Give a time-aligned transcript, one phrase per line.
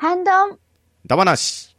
[0.00, 0.58] ハンドン。
[1.06, 1.74] ダバなし。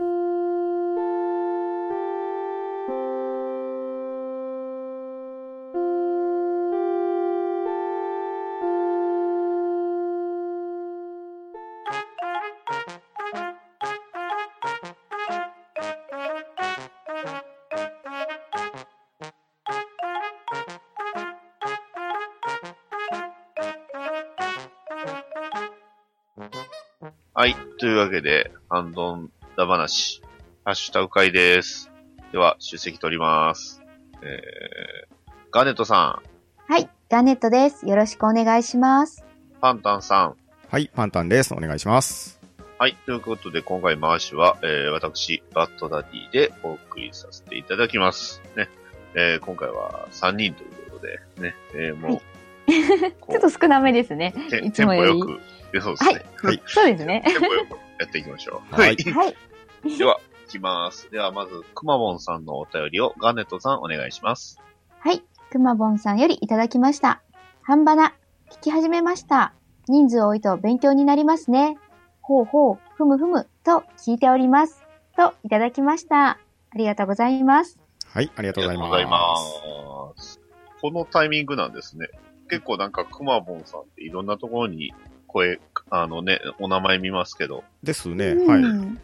[27.79, 30.21] というわけで、ハンドンダ話、
[30.65, 31.89] ハッシュタグ会です。
[32.33, 33.81] では、出席取ります。
[34.21, 36.21] えー、ガーネットさ
[36.67, 36.89] はい。
[37.09, 37.87] ガネットです。
[37.87, 39.21] よろしくお願いします。
[39.21, 40.35] ん、パンタンさん。
[40.67, 41.53] はい、パンタンです。
[41.53, 42.41] お願いします。
[42.77, 42.97] はい。
[43.05, 48.41] ということで、今回回しは、えー、私、バッドダディでお送りさせていただきます。
[48.57, 48.67] ね。
[49.15, 51.55] えー、今回は3人ということで、ね。
[51.73, 52.23] えー、もう、こ
[53.29, 54.33] ちょっと少なめですね。
[54.63, 55.41] いつもよりテンポよく、
[55.77, 56.25] えそうですね。
[56.43, 57.23] はいそうですね。
[57.25, 58.75] テンポよくやっていきましょう。
[58.75, 59.97] はいはい。
[59.97, 61.09] では、いきます。
[61.11, 64.59] では、まず、くまぼんさんのお便りをガーネットさんお願いします。
[64.99, 65.21] はい。
[65.51, 67.21] くまぼんさんよりいただきました。
[67.63, 68.13] 半ばな。
[68.51, 69.53] 聞き始めました。
[69.87, 71.77] 人数多いと勉強になりますね。
[72.21, 74.83] ほうほう、ふむふむ、と聞いております。
[75.15, 76.29] と、いただきました。
[76.29, 76.37] あ
[76.75, 77.79] りがとうございます。
[78.05, 78.93] はい、ありがとうございます。
[78.93, 80.39] ありがとうございます。
[80.81, 82.07] このタイミングなんですね。
[82.49, 84.93] 結構なんか、くまぼんさんっていろんなところに
[85.27, 88.29] 声、あのね、お名前見ますけど、ですね。
[88.31, 88.61] うはい。
[88.63, 88.99] ん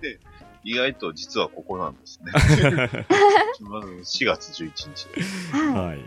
[0.64, 2.32] 意外と実はここなんですね。
[3.62, 5.52] まず4月11日です。
[5.56, 6.00] ははい。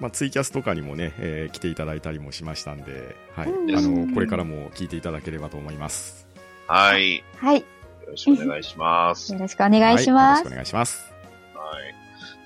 [0.00, 3.50] まあ、ツイキャスとかにもね、えー来ていただいたりもしましたんで、はい。
[3.50, 6.26] うんあの、これからも聞いていただければと思います。
[6.66, 7.22] はい。
[7.36, 7.64] はい。
[8.12, 9.32] ろしくお願いします。
[9.34, 10.54] よろしくお願いしますはいよろしくお。
[10.54, 11.12] 願いします。
[11.54, 11.94] はい。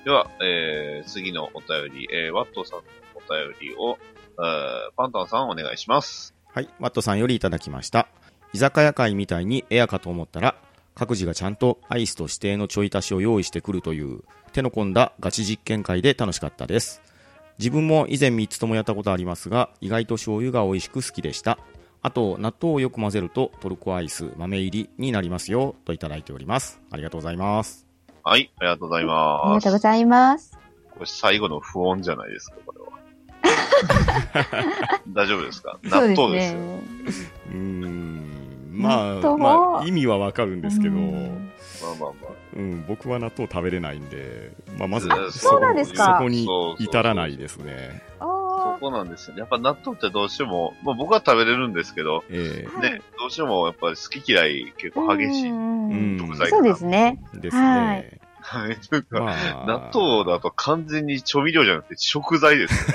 [0.03, 2.83] では、えー、次のお便り、えー、ワットさんの
[3.15, 4.16] お便りを、えー、
[4.95, 6.33] パンタンさんお願いします。
[6.53, 8.07] はい、マットさんよりいただきました。
[8.53, 10.55] 居酒屋会みたいにエアかと思ったら、
[10.95, 17.01] 各自がちゃんとアイスと指定のちょい足しを用意してくるという、手の込んだガチ実験会で楽しかったです。
[17.59, 21.59] 自分も以前3つともやったことありますが、意外と醤油が美味しく好きでした。
[22.01, 26.79] あと、納豆をよく混ぜるとトルコアイス豆入りになりますよ、といただいております。
[26.89, 27.87] ありがとうございます。
[28.23, 29.53] はい、ありがとうございあります。
[29.53, 30.57] がとうございます。
[30.91, 32.86] これ最後の不穏じゃないですか、これは。
[35.09, 35.79] 大丈夫ですか？
[35.83, 36.59] 納豆ですよ。
[36.59, 36.81] ね。
[37.51, 41.51] うーん、まあ、まあ、意味はわかるんですけど、うん
[41.81, 42.31] まあまあまあ。
[42.55, 46.17] うん、僕は納豆食べれないんで、まあ、まずあそうなんですか？
[46.17, 46.47] そこに
[46.79, 48.01] 至らないですね。
[48.19, 49.41] あそこなんですよね。
[49.41, 55.01] やっぱ納豆ってどうしても、まあ僕は食べれるんですけど、えはいね、どうしてもやっぱり好き嫌い結あ。
[55.01, 55.49] 構激しい。
[55.49, 57.19] うんうん食材そうですね。
[57.35, 57.61] えですは
[57.93, 58.16] ねい。
[58.47, 58.77] はい。
[58.77, 62.91] というか、まあ、納豆だと完全に調味料じゃなくて食材です。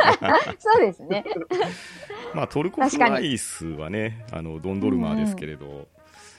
[0.58, 1.24] そうですね。
[2.32, 5.88] まあ、トルコフアイスはね、あの、ドンドルマーですけれど、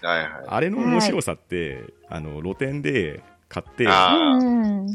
[0.01, 0.29] はいはい。
[0.47, 3.21] あれの面白さって、あの、露店で
[3.55, 3.87] 買って。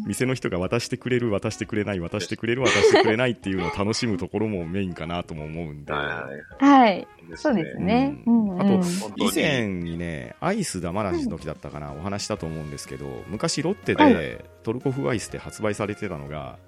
[0.06, 5.92] 店の人が渡してくれる、渡してくれない、渡してくれる、渡してくれないっていうのを楽しむところもメインかなとも思うんで。
[5.92, 7.06] はい。
[7.36, 8.16] そうですね。
[8.58, 8.80] あと
[9.16, 16.58] 以前にね、アイス玉梨の時だったかな、お話したと思うんですけど、昔ロッテはでトルコ風アイスで発売されてたのが、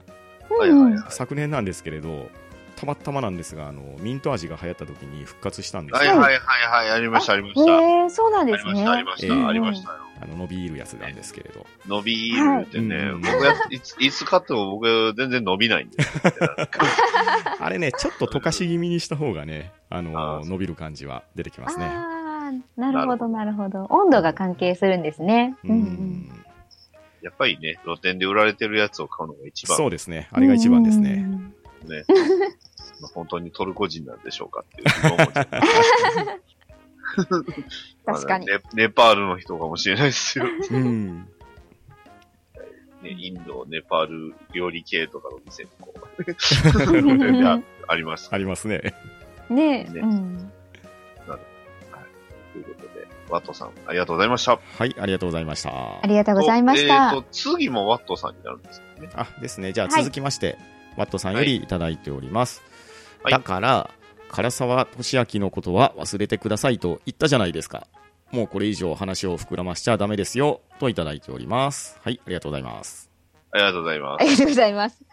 [0.49, 1.03] はいはいはい。
[1.11, 2.31] 昨年なんですけれど、
[2.77, 6.11] たまたまなんですが、あの、ミント味が流行った時に復活したんですよ。
[6.11, 8.11] はいはいはいはい、ありました、ありました。
[8.11, 9.05] そうなんですねりました、あり。
[9.05, 10.02] ましええた、ありましたよ。
[10.23, 11.67] あの、伸びるやつなんですけれど。
[11.87, 15.97] 伸びるってね、はい僕や、いつ、いつ買っても僕全然伸びないんで。
[17.59, 21.91] あれね、ちょっと溶かし気味にした方がね、ああの、ー伸びる感じは出てきますね。
[22.77, 23.87] なるほど、なるほど。
[23.91, 25.57] 温度が関係するんですね。
[25.65, 26.45] ううんん。
[27.23, 30.29] やっぱりね、露店で売られてるやつを買うのが一番そうですね。
[30.33, 31.25] あれが一番ですね。
[31.83, 31.89] うん。
[31.89, 32.05] ね。
[33.01, 36.43] まあ本当にトルコ人なんでしょうかっていう
[38.07, 38.47] 確かに。
[38.47, 40.47] まあネネパールの人かもしれないですよ。
[40.71, 41.29] うん。
[43.03, 46.01] ね、インド、ネパール料理系とかの店にこう、
[47.47, 48.29] ああります。
[48.33, 48.95] ありますね。
[49.51, 49.93] ねえ。
[49.93, 50.53] ねうん。
[52.53, 54.59] ということで、ワットさん、ありがとうございました。
[54.79, 55.71] はい、ありがとうございました。
[55.71, 57.15] ありがとうございました。
[57.15, 59.11] えっ、と、次もワットさんになるんですよね。
[59.15, 59.73] あ、ですね。
[59.73, 60.59] じゃあはい続きまして、
[60.97, 62.63] ワットさんよりいただいております。
[63.23, 63.91] はいだから、
[64.33, 67.87] 唐沢俊明のことは忘れてくださいと言ったじゃないですか。
[68.31, 72.01] もうこれ以上話を膨らましちゃダメですよ、といただいております。
[72.03, 73.11] はい、ありがとうございます。
[73.51, 75.05] ありがとうございまありがとうございます。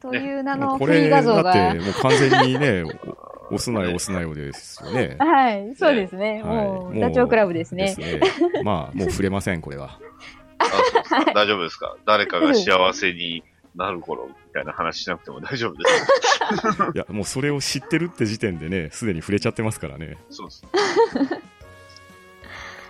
[0.00, 1.80] という名ものフリーうこれ、画像がだって、。
[1.80, 2.82] もう完全にね、
[3.50, 5.16] お押すなよ、押すなよですよね。
[5.18, 6.42] はい、そうですね。
[6.42, 8.00] はいもう、ダチョウ倶楽部ですねです。
[8.00, 8.20] ね。
[8.64, 9.98] まあ、もう触れません、これは。
[9.98, 10.12] す。
[10.58, 11.96] あそうですか大丈夫ですか？
[12.06, 16.92] 誰かが幸せになる頃みたいな話しなくても大丈夫です。
[16.94, 20.18] いや、もうそれを知ってるって時点でね、すでに触れちゃってますからね。
[20.30, 20.62] そうです。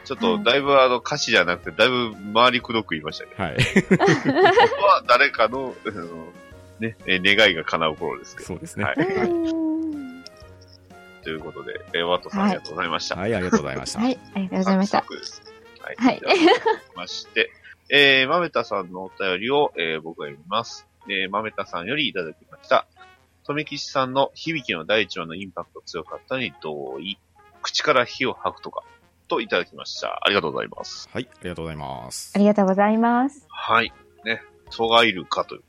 [0.04, 3.56] ちょっと、だいぶあの、歌詞じゃなくて、だいぶ回りくどく言いましたけど、はい。
[3.56, 6.32] 本当は誰かの、あの
[6.80, 8.48] ね、え願いが叶う頃ですけど。
[8.48, 8.84] そうですね。
[8.84, 8.96] はい。
[11.22, 13.16] ということで、えーワットさんありがとうございました。
[13.16, 14.00] はい、ありがとうございました。
[14.00, 15.04] はい、ありがとうございましたは
[15.92, 15.96] い。
[15.96, 16.20] はい
[16.96, 17.50] まして、
[17.94, 20.88] えー、まめたさんのお便りを、えー僕が読みます。
[21.10, 22.86] えー、まめたさんよりいただきました。
[23.44, 27.18] 富吉さんの響きの第一話のインパクト強かったに同意。
[27.60, 28.82] 口から火を吐くとか、
[29.28, 30.20] といただきました。
[30.22, 31.06] ありがとうございます。
[31.12, 32.38] はい、ありがとうございますあ。
[32.38, 33.44] りがとうございます。
[33.50, 33.92] はい。
[34.24, 34.42] ね。
[34.70, 35.62] トガイルかという。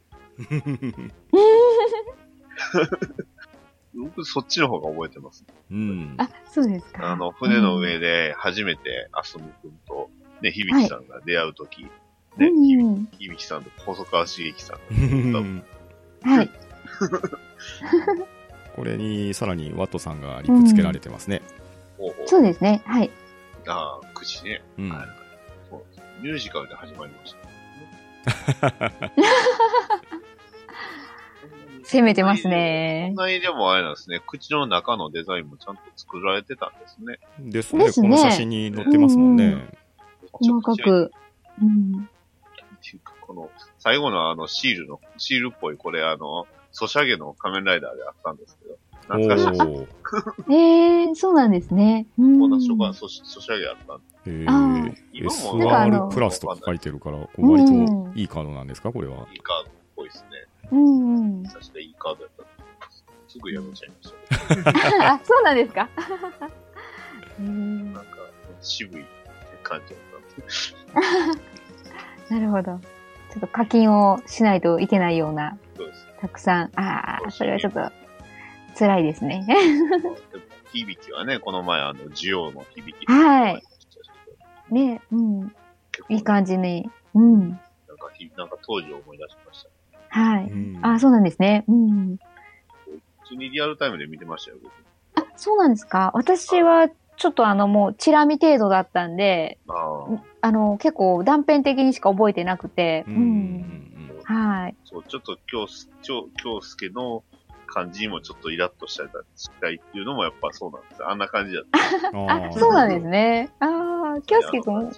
[4.02, 5.44] 僕、そっちの方が覚えてます。
[5.70, 6.16] うん。
[6.18, 7.12] あ、そうですか。
[7.12, 10.10] あの、船の上で初めてアスム君と、
[10.42, 12.03] ね、響さんが出会うとき、ね、うん
[12.40, 15.42] うん響さんと細川茂樹さんが
[16.24, 16.50] はい。
[18.76, 21.42] これにさらにワットさんがリプつけられてますね。
[21.98, 22.82] ほうほうそうですね。
[22.86, 23.12] はい。
[23.68, 24.64] ああ、口ね。
[24.78, 24.90] うん。
[24.90, 25.24] はい
[26.24, 27.36] ミュージカルで始まりまし
[28.56, 28.84] た、
[31.84, 33.16] 攻めてますこねん。
[33.16, 37.20] なにでもあれなんですね、口の中のデザインもちゃんと作られてたんですね。
[37.40, 37.84] ですね。
[37.84, 39.46] ですねこの写真に載ってますもんね。
[39.46, 39.78] うん
[40.32, 41.12] 細かく。
[41.62, 42.10] うん。
[42.86, 43.50] っていうかこの、
[43.80, 48.78] 最後のあの、シールの、シールっぽい、これあの、ソシャゲの仮面ライダーであったんですけど、
[49.10, 49.62] お懐かしいです。
[49.64, 49.88] ー。
[50.54, 52.08] えー、そうなんですね。
[52.18, 54.04] うんこんな書がソシソシャゲあったんで。
[54.44, 57.72] えあー、今も SR プラスとか書いてるから、こう割と
[58.16, 58.92] いいカードなんですか？
[58.92, 59.28] これは。
[59.32, 60.28] いいカードっぽいですね。
[60.72, 61.44] うんうん。
[61.44, 63.06] 確かいいカードやったと思います。
[63.28, 64.64] すぐやめちゃいまし
[65.00, 65.14] た。
[65.14, 65.90] あ、そうなんですか。
[67.40, 68.12] うんなんか、
[68.62, 69.06] 渋い
[69.64, 71.53] 感じだったんで。
[72.30, 72.80] なるほど。
[73.32, 76.08] ちょっと課金をしないといけないような、そうです。
[76.22, 76.72] たくさん。
[76.76, 77.92] ああ、それはちょっと、
[78.78, 79.46] 辛いですね。
[79.48, 79.54] で
[80.06, 80.16] も
[80.72, 83.06] 響きはね、この前あの、需要の響き。
[83.06, 83.64] はい。
[84.70, 85.42] ね、うん。
[85.92, 86.90] 結構いい感じに。
[87.14, 87.50] うん。
[87.50, 87.60] なん
[87.98, 90.20] かひ、なんか当時を思い出しました。
[90.20, 90.46] はい。
[90.46, 91.64] うんあ、そうなんですね。
[91.68, 92.18] うん。
[93.22, 94.74] 普通にリアルタイムで見てましたよ、僕。
[95.16, 96.12] あ、そうなんですか。
[96.14, 96.88] 私は、
[97.18, 103.84] ちょっとあの、もう、チラ見程度だったんで、ああ、あの、結構断片的にしか覚えてなくて、ううんん。
[104.24, 104.76] はい。
[104.86, 107.24] そう、ちょっと京す、京、京介の
[107.68, 111.10] 感じにもちょっとイラッとしたりしたいっていうのもやっぱそうなんですよ。
[111.10, 111.64] あんな感じだっ
[112.12, 112.18] た。
[112.18, 112.30] うん。
[112.30, 113.50] あ、そうなんですね。
[113.60, 113.66] あ
[114.18, 114.92] あ、京介くん、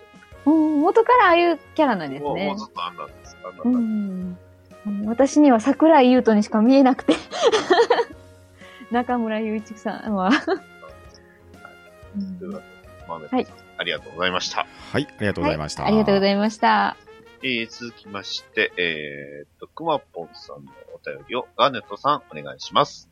[0.46, 2.58] うん、元からああいうキャラなんですねもうもう。
[2.58, 3.38] ずっとあんなんです。
[3.44, 3.80] あんなう感じ。
[3.80, 5.06] ん。
[5.08, 7.14] 私には桜井優斗にしか見えなくて。
[8.92, 10.32] 中村雄一さんは。
[12.16, 13.48] うんというわけで豆はい
[13.78, 14.66] ありがとうございました。
[14.92, 15.86] はい、ありがとうございました。
[15.86, 16.98] ありがとうございました。
[17.44, 23.10] えー、続きまして、えーっと、くまぽんさんのお便りをガーネットさんお願いします。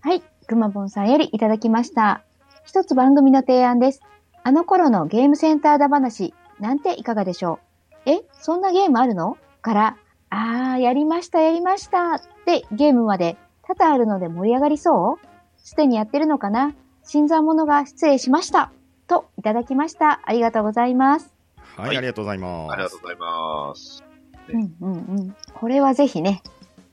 [0.00, 0.20] はい。
[0.46, 2.22] くまぼんさんよりいただきました。
[2.64, 4.02] 一つ番組の提案です。
[4.42, 7.60] あの頃のゲームセンターだ話、なんていかがでしょ
[8.06, 9.38] うえ、そんなゲームあるの？
[9.62, 9.96] から、
[10.30, 15.26] あー、やりました、やりましたってゲームまで多々あるので盛り上がりそう？
[15.56, 16.74] すでにやってるのかな？
[17.12, 18.70] 新参者が失礼しました。
[19.08, 20.20] と、いただきました。
[20.24, 21.34] ありがとうございます。
[21.76, 22.72] はい、ありがとうございます。
[22.72, 24.04] ありがとうございます。
[24.50, 25.36] うんうんうん。
[25.52, 26.40] これはぜひね、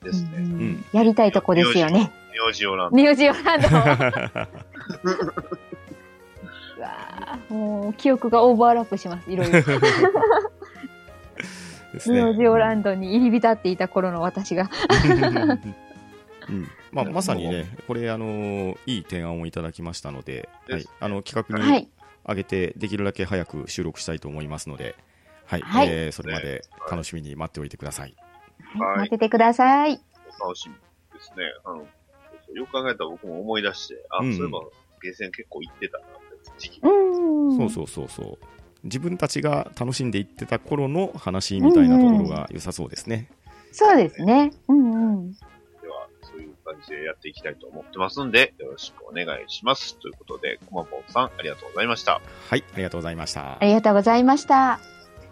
[0.02, 0.30] ですね。
[0.38, 2.10] うんやりたいとこですよね。
[2.46, 2.96] 名字オランド。
[2.96, 3.68] ニュージーランド。
[6.78, 9.30] うわーもう記憶がオーバーラップします。
[9.30, 9.58] いろいろ。
[9.60, 14.68] ニュージーランドに入り浸っていた頃の私が。
[16.48, 21.88] うんまあ、まさにね、これ、あのいい提案をいただきましたので、はい、あの企画にはい。
[22.26, 24.94] 上げて、できるだけ早く収録したいと思いますので、
[25.46, 28.14] はい、はいえーそれまで楽しみに待っておいてください。
[28.78, 29.98] はい、待っててください。
[30.40, 31.44] お楽しみですね。
[31.64, 31.86] あの、
[32.54, 34.60] よく考えたら僕も思い出して、あ、うんそういえば、
[35.02, 36.80] ゲーセン結構行ってたなって、時期。
[36.82, 37.56] うん。
[37.56, 38.46] そうそうそうそう。
[38.84, 43.28] 自分たちが楽しんでいってた頃の話みたいなところが良さそうですね。
[43.72, 44.52] そうですね。
[44.68, 45.36] うんうん。
[46.68, 49.96] 感じでやっていきたいと思ってますんで、よろしくお願いします。
[49.98, 52.20] ということで、くまぽんさん、ありがとうございました。
[52.48, 53.64] はい、ありがとうございましたあ。
[53.64, 54.80] りがとうございました。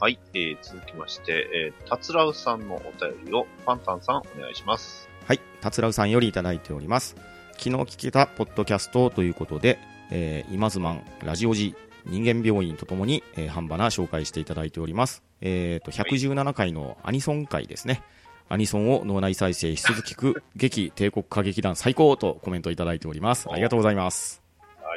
[0.01, 5.09] はい、えー、続きまして、えー、たつらうさんのお便りを、パンタンさん、お願いします。
[5.27, 7.17] はい、たつらうさんよりいただいております。
[7.53, 9.79] 昨日聞けたポッドキャストということで、
[10.11, 11.75] えー、今ズマン、ラジオジ、
[12.05, 15.23] 人間病院とともに、えー、半ばな紹介していただいております。
[15.41, 18.03] えーと、117回のアニソン回ですね。
[18.49, 23.49] アニソンを脳内再生し続きく、劇帝国歌劇団最高とコメントいただいております。
[23.51, 24.43] ありがとうございます。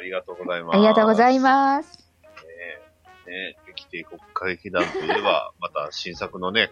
[0.00, 0.76] りがとうございます。
[0.76, 1.98] ありがとうございいます。
[3.26, 6.70] ねね劇帝国歌劇団といえば、 また新作のね、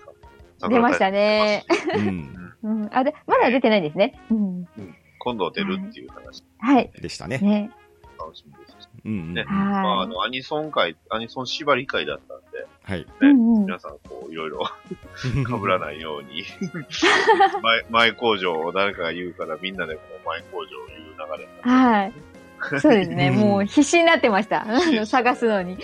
[0.60, 1.64] 出ましたね。
[1.96, 2.90] うん、うん。
[2.92, 4.20] あ、で、まだ出てないですね。
[4.30, 4.68] うん。
[5.18, 6.44] 今度出るっていう話。
[6.58, 6.90] はい。
[7.00, 7.38] でしたね。
[7.38, 7.70] ね。
[8.18, 8.88] 楽しみですし。
[9.04, 9.34] うんうん。
[9.34, 13.00] ねまあ、あはの、アニソン会、アニソン縛り会だったんで、はい。
[13.00, 13.06] い。
[13.20, 13.66] うんうん。
[13.66, 14.64] 皆さん、こう、いろいろ
[15.22, 16.44] 被らないように、
[17.62, 21.00] 前、前工場を誰かが言うから、みんなでこの前工場を言う
[21.36, 21.48] 流れ。
[21.62, 22.12] はい。
[22.80, 23.28] そうですね。
[23.28, 24.62] うんもう必死になってました。
[24.62, 25.74] あの、探すのに。
[25.74, 25.78] うん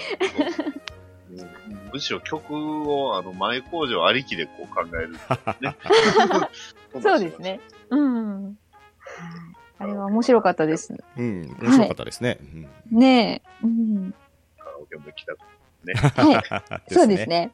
[1.94, 2.52] むしろ曲
[2.90, 5.12] を、あの、前工場ありきでこう考える、
[5.62, 5.76] ね。
[7.00, 7.60] そうですね。
[7.90, 8.58] うん。
[9.78, 10.94] はいあれは面白かったです。
[11.16, 12.38] うん、面白かったですね。
[12.40, 13.66] うんねえ。
[13.66, 14.14] うん。
[14.58, 15.40] カラオケも行きたく
[16.20, 16.92] はい。
[16.94, 17.28] そうです。
[17.28, 17.52] ね。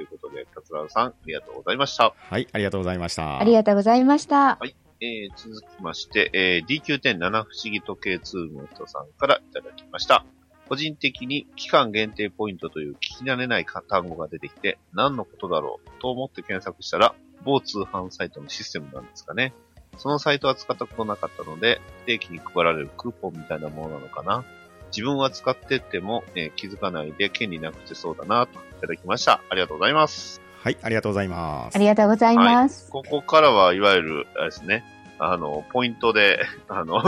[0.00, 2.14] ということで、達郎さん、ありがとうございました。
[2.16, 3.38] はい、ありがとうございました。
[3.38, 4.58] ありがとうございました。
[5.02, 10.24] えー、続きまして、えー、DQ.7 不思議時計ツールの人さんからいただきました。
[10.70, 19.52] 個人的に期間限定ポイントという聞き慣れない単語が出てきて、何のことだろうと思って検索したら、某通販サイトのシステムなんですかね。
[20.00, 24.44] そのサイトは使ったことなかったので、定期に配られるクーポンみたいなものなのかな。
[24.90, 29.42] 自分は使ってっても、えー気づかないで権利なくてそうだなといただきました。
[29.50, 30.40] ありがとうございます。
[30.62, 31.76] はい、ありがとうございます。
[31.76, 32.90] ありがとうございます。
[32.90, 34.84] ここからはいわゆる、あれですね、
[35.18, 37.02] あの、ポイントで、 あの、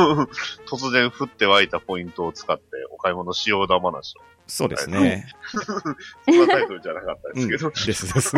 [0.68, 4.20] 突然降って湧いたポイントを使ってお買い物しようだ話を。
[4.46, 5.26] そうですね。
[5.46, 8.36] そんなタイトルじゃなかったでうん、すけど、ですです。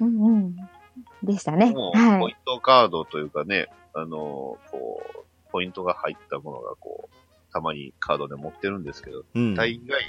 [0.00, 0.56] うん うん。
[1.22, 1.70] でしたね。
[1.72, 2.20] もう、はい。
[2.20, 10.00] ポイントカードというかね、あの、こう、ポイントが入ったものがこう、たまにカードで持ってるんですけど、うん、大概、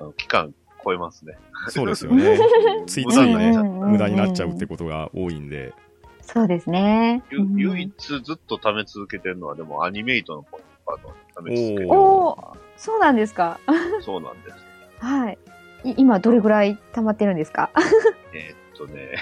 [0.00, 1.36] あの期間超えますね。
[1.68, 2.38] そうですよね。
[2.86, 5.74] ついついね無駄になっちゃううん無駄になっちゃうってことが多いんで。
[6.20, 7.22] そうですね。
[7.30, 11.88] 唯一ずっと貯め続けてるのは、でもアニメイトのポイントカードを貯め続けてる。
[11.92, 13.58] おー、そうなんですか。
[14.02, 14.56] そうなんです。
[15.00, 15.38] はい。
[15.84, 17.70] い今どれぐらい溜まってるんですか？
[18.34, 19.16] えーっとね、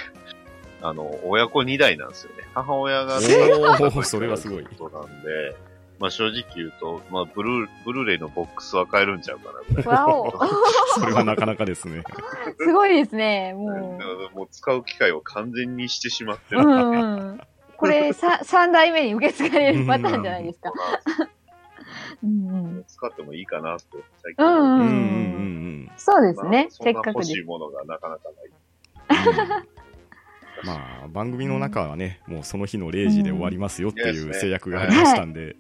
[0.85, 2.45] あの、親子2代なんですよね。
[2.53, 5.57] 母親が、おーそれはすごいことなんで、
[5.99, 9.87] まあ正直言うと、まあブルー、ブルーレイのボックスは買えるんちゃうかなぐらい。
[9.87, 10.31] わお。
[11.01, 12.03] それはなかなかですね。
[12.59, 13.53] すごいですね。
[13.53, 16.59] だもからもう使う機会を完全にしてしまってう。
[16.59, 16.67] る。
[16.67, 16.97] うんう
[17.33, 17.41] ん。
[17.79, 20.71] これ、さ、 三代目に受け継がれるパターンじゃないですか。
[22.23, 22.85] うんうん。
[22.87, 23.85] 使ってもいいかなって、
[24.23, 24.45] 最近。
[24.45, 26.63] うんうんうんうんうんそうですね。
[26.63, 27.43] まあせっかく欲しい。
[27.45, 29.59] ものがなかなかない。
[29.61, 29.75] うん。
[30.63, 35.57] まあ、番組の中はね、もうその日の0時で終わりますよっていう制約がありましたんで、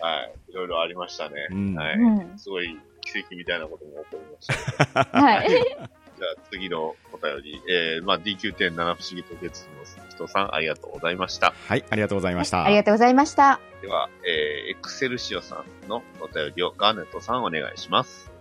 [0.00, 0.50] はい。
[0.50, 1.34] いろいろありましたね。
[1.50, 1.96] うんはい。
[1.96, 2.38] うん。
[2.38, 5.18] すごい奇跡みたいなことも起こりました。
[5.20, 5.50] はい。
[6.18, 11.54] じゃあ次のお便り、えー、まあ DQ.7 不思議と月の人さんありがとうございました。
[11.68, 12.64] はい、ありがとうございました。
[12.64, 13.60] ありがとうございました。
[13.82, 18.38] では、えー、エクセルシオさんのお便りをガーネットさんお願いします。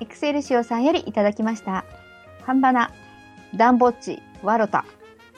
[0.00, 1.84] エクセルシオさんよりいただきました。
[2.46, 2.90] ハンバナ、
[3.54, 4.86] ダンボッチ、ワロタ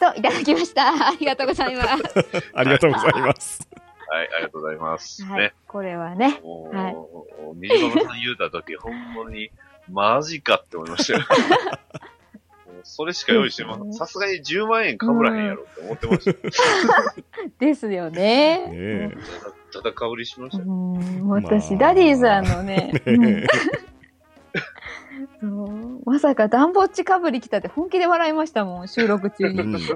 [0.03, 0.89] といただきました。
[1.07, 2.03] ありがとうございます。
[2.55, 3.69] ありがとうございます。
[4.09, 5.25] はい、ありがとうございます。
[5.25, 5.55] はいね。。
[5.69, 6.41] これはね。
[6.73, 6.97] はい
[7.55, 9.51] みじまさん言うたとき、ほんまに、
[9.89, 11.25] マジかって思いましたよ。
[12.85, 17.13] それしか用意してまさすがに10万円かぶらへんやろって思ってましたよ。
[17.61, 18.59] ですよね。
[18.59, 19.11] ねえ。
[19.41, 22.93] ただ、ただかぶりしましうた私、まあダディさんのね
[25.41, 29.61] そうまさかダンボッチかぶり来たって本気で笑いましたもん、収録中に。
[29.61, 29.73] うん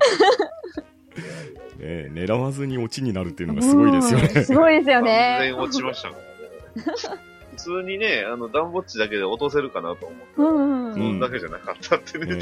[1.76, 4.44] ねえ狙わずにオチになるっていうのがすごいですようんね。
[4.44, 5.38] すごいですよ完ね。
[5.42, 6.10] 全落ちました。
[7.56, 10.24] 普通にね、あの、ダンボッチだけで落とせるかなと思って。
[10.36, 12.40] うんそんだけじゃなかったってね。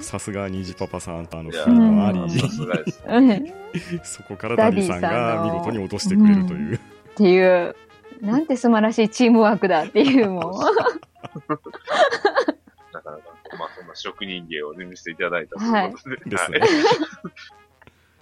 [0.00, 2.40] さすが虹パパさんとあのフもあり、
[4.02, 6.76] そこからダディさんが見事に落としてくれるという。
[6.76, 6.78] っ
[7.16, 7.76] ていう、
[8.20, 10.60] なんて素晴らしいチームワークだっていうも
[12.92, 13.22] なかなか、
[13.58, 16.16] まあ、そんな職人芸をね、見せていただいたということで。
[16.26, 16.70] ですねはい。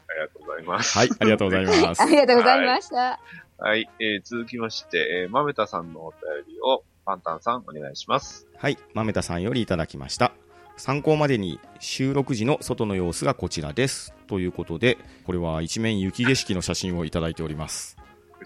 [0.09, 0.99] ありがとうございます。
[0.99, 1.95] はい、ありがとうございまう。
[1.95, 2.07] すあ。
[2.07, 3.21] りがとうございました。
[3.59, 3.91] はい。
[4.01, 8.47] えー、続きまして、えー、まめたさんのお便りを、パンタンさんお願いします。
[8.57, 10.33] はい、豆田さんよりいただきました。
[10.77, 14.15] 参考までに収録時の外の様子がこちらです。
[14.27, 17.97] ということで、これは一面雪景色の写真をいただいております。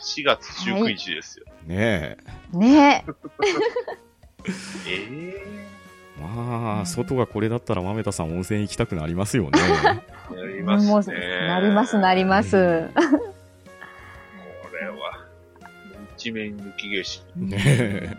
[0.01, 1.47] 4月19日ですよ。
[1.67, 2.17] ね
[2.53, 3.13] ねえ
[4.89, 5.35] え
[6.19, 6.21] え。
[6.21, 9.51] まあ、外がこれだったら豆田さん温泉行きたくなりますよね。
[10.31, 10.63] ー、やりえ。
[10.63, 10.91] ますね。
[10.91, 11.03] もう、
[11.49, 12.51] なります、なります。
[12.53, 12.87] これ
[14.89, 15.27] は、
[16.17, 18.17] 一面雪景色、ねえ。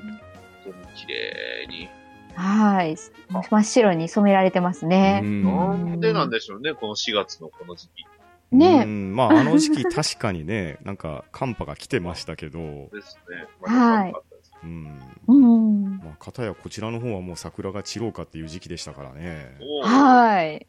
[0.65, 1.89] 本当に綺麗に。
[2.35, 2.95] はい。
[3.29, 5.21] 真っ白に染められてますうね。
[5.21, 8.05] んなんでなんでしょうね、この4月のこの時期
[8.51, 13.47] うねんまあ、あの時期確かにね、なんか寒波が来てましたけど、ですね。
[13.61, 14.99] はいまだ寒かったですうん。
[15.27, 15.72] うん。
[16.03, 19.57] まあ、片やこちらの方はもう桜が散ろうかっていう時期でしたからね。
[19.83, 20.45] はい。
[20.55, 20.65] ね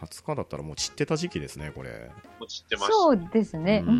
[0.00, 1.90] 20日だったらもう散ってた時期ですね、これ。
[2.38, 2.92] もう散ってました。
[2.92, 3.82] そうですね。
[3.86, 3.96] ううん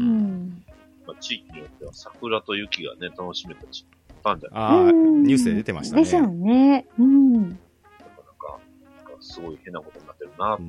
[0.47, 0.65] ん。
[1.07, 4.61] まあ、地域によっては桜と雪がね、楽しめた地域だったんじゃない？
[4.61, 6.03] ああ、うんニュースで出てましたね。
[6.05, 6.87] でしょうね。
[6.99, 7.33] うん。
[7.49, 7.55] なか
[7.99, 8.61] なか、
[9.09, 10.65] なんかすごい変なことになってるなって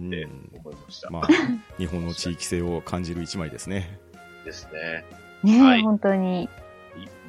[0.59, 1.09] 思いました。
[1.11, 1.27] まあ、
[1.77, 3.99] 日本の地域性を感じる一枚ですね。
[4.45, 5.05] ですね。
[5.43, 6.49] ねえ、はい本当に。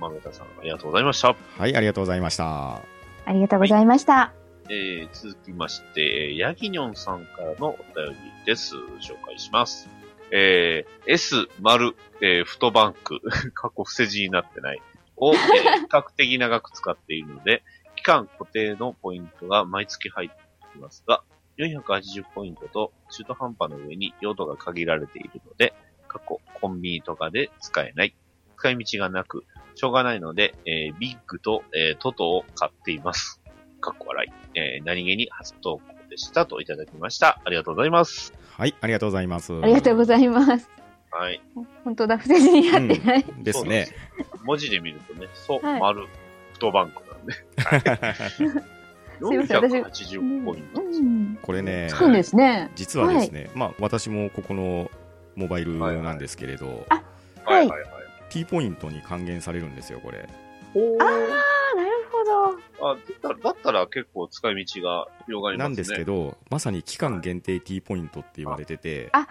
[0.00, 1.36] 豆田さん、ありがとうございました。
[1.58, 2.82] はい、ありがとうございました。
[3.26, 4.32] ありがとうございました。
[4.70, 8.16] えー、続きまして、えーヤギニョンさんからのお便り
[8.46, 8.74] です。
[8.76, 9.88] 紹介します。
[10.32, 13.20] えー、S 丸、えー、フトバンク、
[13.52, 14.82] 過去伏せ字になってない、
[15.16, 15.40] を、えー
[15.80, 17.62] 比較的長く使っているので、
[17.96, 21.22] 期間固定のポイントが毎月入っていますが、
[21.58, 25.74] 480ポイントと中途半端の上に用途が限られているので、
[26.08, 28.14] 過去コンビニとかで使えない、
[28.56, 33.40] 使い道がなく、しょうがないので、えービッグと、えートトを買っています。
[33.80, 34.58] かっこ笑い。
[34.58, 37.40] えー何気に初投稿でしたといただきました。
[37.44, 38.34] ありがとうございます。
[38.56, 39.52] はい、ありがとうございます。
[39.62, 40.68] ありがとうございます。
[41.10, 41.40] はい。
[41.84, 43.24] 本当だ、不正字になってない。
[43.28, 43.88] うんですね。
[44.44, 46.06] 文字で見るとね、そう、はい丸、
[46.52, 47.32] 太バンクなんで。
[49.22, 51.00] すいません私480ポイントです。
[51.00, 51.38] うん。
[51.42, 51.88] これね
[52.36, 52.70] ね。
[52.74, 54.90] 実はですね、まあ私もここの
[55.36, 57.02] モバイルなんですけれど、あ
[57.44, 57.99] はいはいはい。
[58.30, 60.28] T ポイントに還元されるんですよ、これ。
[60.74, 62.90] おああ、なるほど。
[62.92, 65.68] あだだったら結構使い道が広がりますね。
[65.68, 69.26] なんですけど、まさに期間限定 T ポイントって言われてて、あ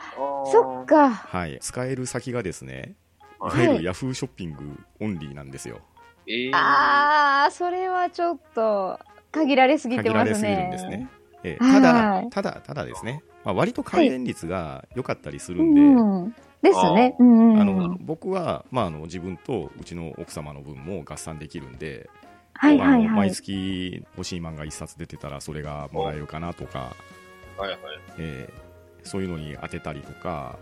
[0.51, 1.09] そっか。
[1.09, 2.95] はい、使える先がですね、
[3.39, 5.79] いはわゆはいるヤフーショッピングオンリーなんですよ。
[6.27, 8.99] えー、ああ、それはちょっと、
[9.31, 10.31] 限られすぎてますね。
[10.31, 11.09] 限られすぎるんですね。
[11.43, 16.35] ええはいただ、ただ、ただですね、まあ、割と還元率が良かったりするんで、うん。
[16.61, 17.15] ですね。
[17.19, 22.09] あの僕は、まあ、あの自分とうちの奥様の分も合算できるんで、
[22.53, 23.31] はいまああの毎はいはい。
[23.31, 26.95] 月欲しい漫画1冊出てたらそれがもらえるかなとか、
[27.57, 27.79] はいはい。
[28.17, 28.69] えー
[29.01, 30.59] そういうのに当てたりとか、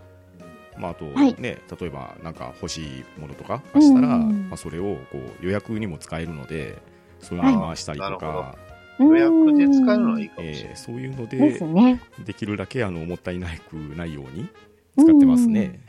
[0.78, 6.78] まあ、あと、はいね、例えばなんか欲しいものとかしたら、うんうんうんまあ、それをこう予約にも使えるので、
[7.18, 8.54] そういうのに回したりとは
[8.98, 10.70] い予約で使えるのはいいかもしれない。
[10.70, 12.00] えーそういうのでね。
[12.24, 14.48] できるだけあのもったいなくないように
[14.96, 15.80] 使ってますね。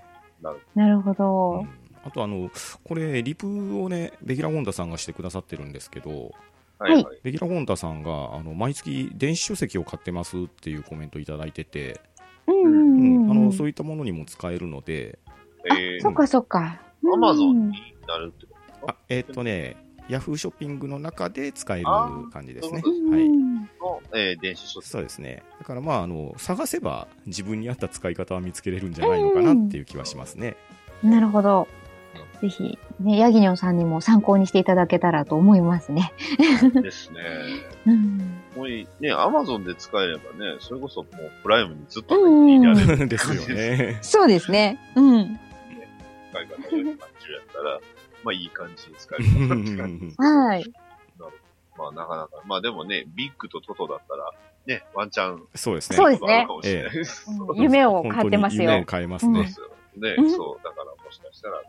[0.41, 1.69] なるほうどん。
[2.03, 2.49] あとあの、
[2.83, 6.31] これ、リプをね、ベギラ・ゴンダさんがしてくださってるんですけど、
[6.77, 7.19] はいはい。
[7.23, 12.01] ベギラ・ゴンダさんがあの毎月電子書籍を買ってますっていうコメントいただいてて。
[12.47, 12.51] あ
[13.33, 15.19] のそういったものにも使えるので、
[15.69, 16.81] あえー、そっかそっか。
[17.13, 19.77] アマゾうんンになるってことあえっ、とね、
[20.09, 22.81] ヤフーショッピングの中で使えるあ感じですね。
[22.83, 23.29] うんはい。
[23.29, 24.91] の、えー電子書籍。
[24.91, 25.43] そうですね。
[25.59, 30.57] だからまあ、あの、探せば自分に合った使い方は見つけれるんじゃないのかなっていう気はしますね。
[31.03, 31.67] なるほど。
[32.41, 36.13] ぜひ、ね、ヤギニョンさんにも参考にしていただけたらと思いますね。
[36.81, 37.19] ですね。
[37.85, 38.17] うん。
[38.55, 43.99] もういいね、アマゾンで使えればね、それこそもうプライムにずっとね、うんいられるですよね。
[44.01, 44.79] そうですね。
[44.95, 45.39] うん。
[46.31, 47.79] 使い方より感じるやったら、
[48.23, 50.15] まあいい感じに使えるかなって感じです。
[50.21, 50.65] はい。
[51.77, 54.33] まあなかなか、まあでもね、ビッグとトトだったら、
[54.65, 55.95] ね、ワンチャン、そうですね。
[55.95, 56.47] そうですね
[57.55, 58.85] 夢を買ってますよ夢を。
[58.85, 59.49] 変えますね。
[59.95, 61.61] ね、うんそう、だからもしかしたら、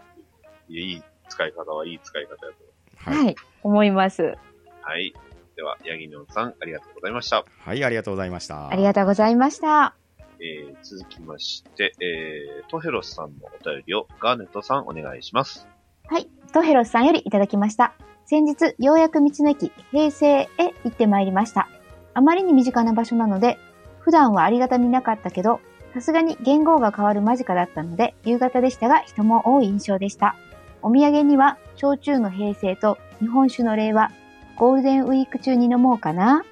[0.69, 3.11] いやいい使い方はいい使い方だと。
[3.11, 3.25] はい。
[3.25, 3.37] はい。
[3.63, 4.37] 思います。
[4.83, 5.15] はい。
[5.57, 7.45] では、ヤギニョンさん、ありがとうございました。
[7.59, 8.69] はい、ありがとうございました。
[8.69, 9.95] ありがとうございました。
[10.41, 15.69] えー、続きまして、えー、トヘロスさんのお便りをガーネットさんお願いします。
[16.11, 16.29] はい。
[16.53, 17.95] トヘロスさんよりいただきました。
[18.27, 20.49] 先日、ようやく道の駅、平成へ
[20.83, 21.69] 行ってまいりました。
[22.15, 23.61] あまりに身近な場所なので、
[24.01, 25.61] 普段はありがたみなかったけど、
[25.95, 30.35] さすがに言語が変わる間近だったので、夕方でしたが人も多い印象でした。
[30.83, 34.11] お土産には、焼酎の平成と日本酒の令和、
[34.57, 36.45] ゴールデンウィーク中に飲もうかな。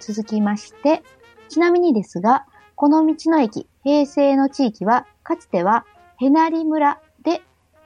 [0.00, 1.04] 続きまして、
[1.48, 5.86] ちなみにですが、この道の駅、平成の地域は、かつては、
[6.18, 6.98] へなり村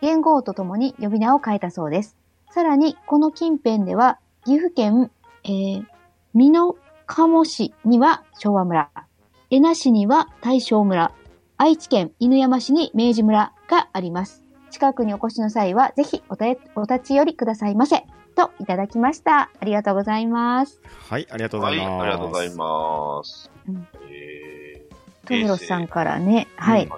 [0.00, 2.16] 元号とともに呼び名を変えたそうです。
[2.50, 5.10] さらに、この近辺では、岐阜県、
[5.44, 5.84] えー、
[6.34, 8.90] 美濃鴨市には昭和村、
[9.50, 11.12] 恵那市には大正村、
[11.56, 14.44] 愛知県犬山市に明治村があります。
[14.70, 18.04] 近くにお越しの際は、ぜひおたお立ち寄りくださいませ。
[18.36, 19.50] と、いただきました。
[19.60, 20.80] ありがとうございます。
[21.08, 22.02] はい、ありがとうごはい、ざいます。
[22.02, 23.50] ありがとうございます。
[23.68, 24.88] うんえ
[25.26, 26.88] トヘロスさんからね、はい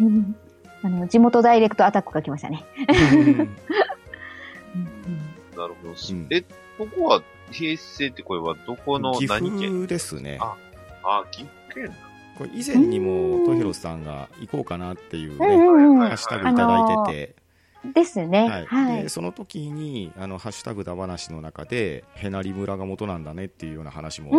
[0.00, 0.04] ー、。
[0.04, 0.36] うん
[0.82, 2.64] あの、地元ダイレクトアタックが来ましたね。
[5.56, 5.90] なるほど。
[5.90, 6.42] うんえ、
[6.78, 9.70] ここは、平成ってこれはどこの岐何県？
[9.70, 10.38] 阜ですね。
[10.40, 10.56] あ
[11.02, 11.92] あ、岐阜県
[12.38, 17.34] これ以前にもトヘロスさんが行こうかなっていううんね、ハッシュタグいただいて
[17.84, 18.48] て、ですね。
[18.48, 19.08] はいはいで。
[19.08, 24.30] その時にあのハッシュタグだ話の中でへなり村が元なんだねっていうような話も。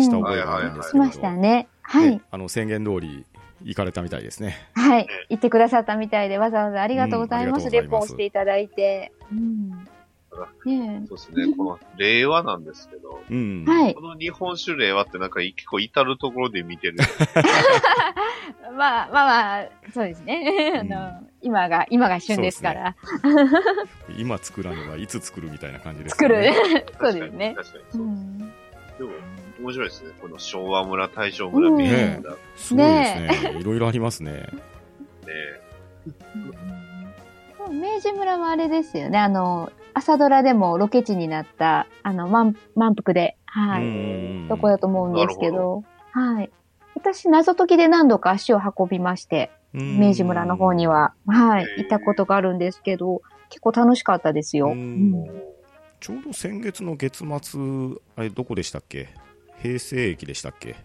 [0.00, 1.68] したし覚えがあるんですけど、ましたね。
[1.82, 2.22] はいね。
[2.30, 3.26] あの宣言通り
[3.62, 4.56] 行かれたみたいですね。
[4.74, 5.06] はい。
[5.28, 7.70] 行ってくださったみたいで、わざわざありがとうございます。
[7.70, 9.12] レポをしていただいて。
[9.32, 9.70] うん。
[10.64, 11.54] ねそうですね。
[11.56, 13.10] この令和なんですけど、
[13.94, 14.00] こ。
[14.02, 16.98] の日本酒令和ってなんか結構至るところで見てる。
[18.76, 20.72] まあまあまあ、そうですね。
[20.76, 22.96] あうんの、今が、今が旬ですから。
[24.18, 26.40] 今作らねばいつ作るみたいな感じです作る。
[26.40, 26.54] ね。
[27.00, 27.54] そうですね。
[27.56, 27.84] 確かに。
[27.90, 28.02] そう。
[28.02, 28.52] ん。
[28.98, 29.10] でも、
[29.60, 30.10] 面白いですね。
[30.20, 32.30] この昭和村、大正村、うん明治村。
[32.30, 33.60] ねすごいですね。
[33.60, 34.48] いろいろありますね。
[37.70, 39.18] 明治村はあれですよね。
[39.18, 43.86] あの、朝ドラでもロケ地になった、あの、満満腹で、はうい。
[44.44, 46.50] んとこだと思うんですけど、はい。
[46.94, 54.68] 私、謎解きで何度か足を運びまして、明治村の方には、はい行ったことがあるんですけど、結構楽しかったですよ。
[54.68, 54.74] う
[56.04, 59.08] ちょうど先月の月末、あれどこでしたっけ？
[59.62, 60.76] 平成駅でしたっけ？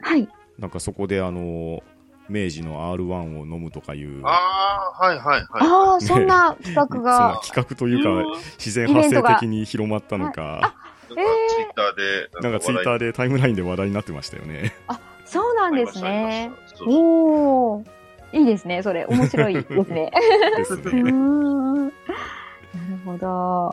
[0.00, 0.28] はい。
[0.58, 1.84] なんかそこであの、
[2.28, 5.44] 明治の R1 を飲むとかいう、ああ、はいはいはい。
[5.60, 7.40] ああ、そんな企画 そんなが。
[7.44, 10.74] 企画というか、うん自然発生的に広まったのか、なんか
[11.08, 14.74] ツイッターで、なんかツイッターでタイムラインで話題になってましたよね。
[15.24, 16.50] そうなんでですね。。
[16.84, 17.84] おー。
[18.32, 19.06] いいですね、それ。
[19.06, 20.10] 面白いですね。
[20.90, 21.92] なる
[23.04, 23.72] ほど。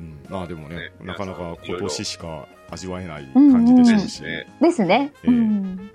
[0.00, 4.22] うん、まあでもねね、なかなか今年しか味わえないうん感じでしょうし。
[4.22, 5.12] ねですね。
[5.24, 5.90] ええうん。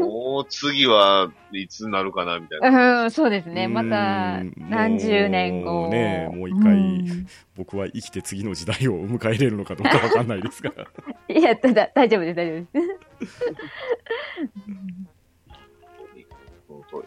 [0.00, 3.04] もう次はいつになるかなみたいな。
[3.04, 3.66] うん、そうですね。
[3.66, 5.72] またうん何十年後。
[5.72, 10.72] もうねもう一回ん僕は生きて次の時代を迎えれるのかどうかわかんないですが。
[11.28, 12.66] いや、ただ、大丈夫です、大丈夫で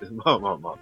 [0.05, 0.11] す。
[0.15, 0.75] まあまあまあ、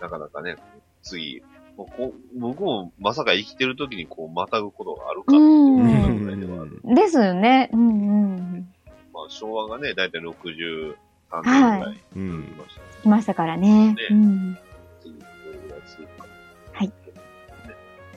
[0.00, 0.56] なかなかね、
[1.02, 1.42] 次、
[1.78, 6.80] もうこう僕もまさか生きてる時にこう、またぐことがあるかっていううんぐらいではある。
[6.96, 7.70] ですよね。
[7.72, 8.74] うんうん。
[9.14, 12.86] まあ、昭和がね、だいたい63年ぐらいはうんいましたね。
[13.02, 13.94] 来ましたからね。
[13.94, 14.58] ねうん。
[15.00, 16.26] 次、どれぐらい続くか。
[16.72, 16.92] はいね。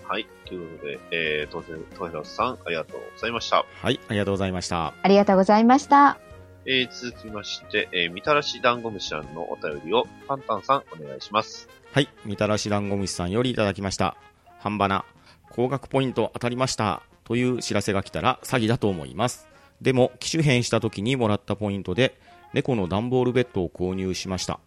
[0.08, 0.28] はい。
[0.46, 3.58] ということで、えー、当然、トヘラスさん、ありがとうございました。
[3.58, 4.96] はい、ありがとうございました。
[5.04, 6.18] ありがとうございました。
[6.66, 11.81] えー、続きまして、えー、みたらし団子虫さんのお便りを、パンタンさん、お願いします。
[11.94, 14.16] はい、みたらし団子虫さんよりいただきました。
[14.60, 15.04] 半ばな、
[15.50, 17.02] 高額ポイント当たりました。
[17.26, 19.50] という知らせが来たら詐欺だと思います。
[19.82, 22.18] でも、機種変した時にもらったポイントで、
[22.54, 24.62] 猫の段ボールベッドを購入しました。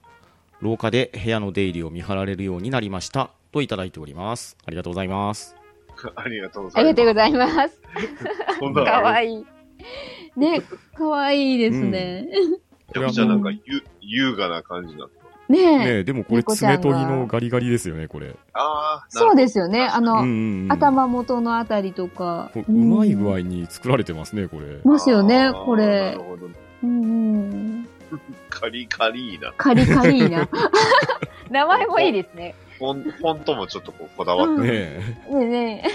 [0.61, 3.31] 廊下で部屋の出入りを見張られるようになりました。
[3.53, 4.59] といただいております。
[4.67, 5.57] ありがとうございます。
[6.17, 6.79] ありがとうございます。
[6.79, 7.81] ありがとうございます。
[8.85, 9.29] かわい。
[9.31, 9.47] いい。
[10.37, 10.61] ね、
[10.95, 12.29] かわいいですね。
[12.95, 15.07] めちゃくちゃなんか、ゆ、優雅な感じなの。
[15.07, 15.24] ねえ。
[15.49, 18.35] ねえ、でもこれ爪研ぎのガリガリですよね、これ。
[18.55, 19.83] ああ、そうですよね。
[19.83, 20.73] あの、うんうんうん。
[20.73, 22.51] 頭元のあたりとか。
[22.55, 23.35] こううまい具合。
[23.35, 24.79] 合に作られてますね、これ。
[24.85, 26.19] ますよね、これる。
[26.19, 26.47] ほど。
[26.83, 27.89] うんうん。
[28.49, 29.53] カリカリーな。
[29.57, 30.49] カリカリーな。
[31.51, 32.55] 名前もいいですね。
[32.79, 34.73] フォン、フォントもちょっとこう、こだわってうんる。
[34.73, 35.35] ねえ。
[35.35, 35.91] ね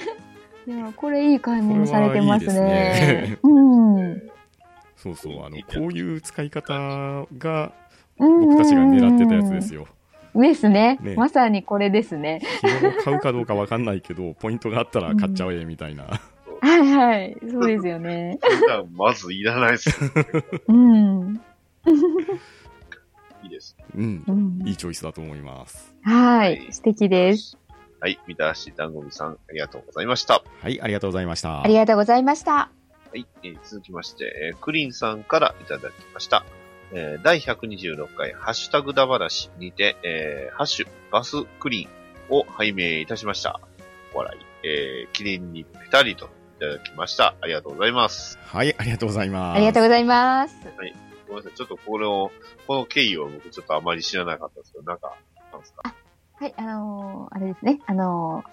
[0.68, 0.72] え。
[0.72, 3.40] いや、これいい買い物されてますこれはいいす。
[3.44, 4.22] うん。
[4.96, 7.72] そうそう、あの、こういう使い方が
[8.20, 9.88] 僕僕たちが狙ってたやつですよ。
[10.36, 12.42] ですねねまさにこれですね。
[13.04, 16.04] 買うかどうかわかんないけど、ポイントがあったら買っちゃえ、みたいな。
[16.62, 17.38] はいはい。
[17.50, 18.38] そうですよね。
[18.94, 19.90] まずいらないです。
[20.68, 21.42] うん。
[23.44, 23.76] いいです。
[23.96, 24.32] うんう。
[24.32, 25.94] んいいチョイスだと思います。
[26.04, 26.68] はい。
[26.72, 27.58] 素敵です。
[28.02, 28.20] はい。
[28.28, 30.44] みたらし団子みさん、ありがとうございました。
[30.62, 31.68] はい、ありがとうございましたあ。
[31.68, 32.54] りがとうございました。
[32.54, 32.70] は
[33.14, 33.26] い。
[33.44, 36.46] えー続きまして、えークリンさんからいただきました。
[36.92, 43.60] えー第126回、ハッシュタグだ話にて、えーハッシュ、バスクリーンを拝命いたしました。
[44.14, 47.36] お笑い、えー記念にぴたりといただきました。
[47.42, 48.40] ありがとうございます。
[48.44, 49.58] はい、ありがとうございます。
[49.58, 50.56] ありがとうございます。
[51.28, 51.54] ごめんなさい。
[51.56, 52.32] ちょっとこれを、
[52.68, 55.14] この経緯を僕ちょっとあまり知らなかったんですけど、なんか、
[55.52, 55.94] なんですか？
[56.40, 57.80] はい、あのーあれですね。
[57.86, 58.50] あのー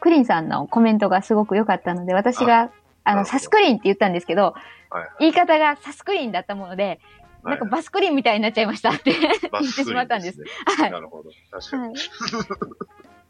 [0.00, 2.70] クリンさんのコメントがすごく良かったので、私が、
[3.04, 4.54] あの、サスクリーンって言ったんですけど、
[4.90, 7.00] はい言い方がサスクリーンだったもので、
[7.44, 9.12] なんかはいバスクリーンみたいになっちゃいましたって
[9.50, 10.40] バ言ってしまったんです。
[10.40, 11.30] ねはいなるほど。
[11.50, 11.82] 確かに。
[11.82, 11.94] はい。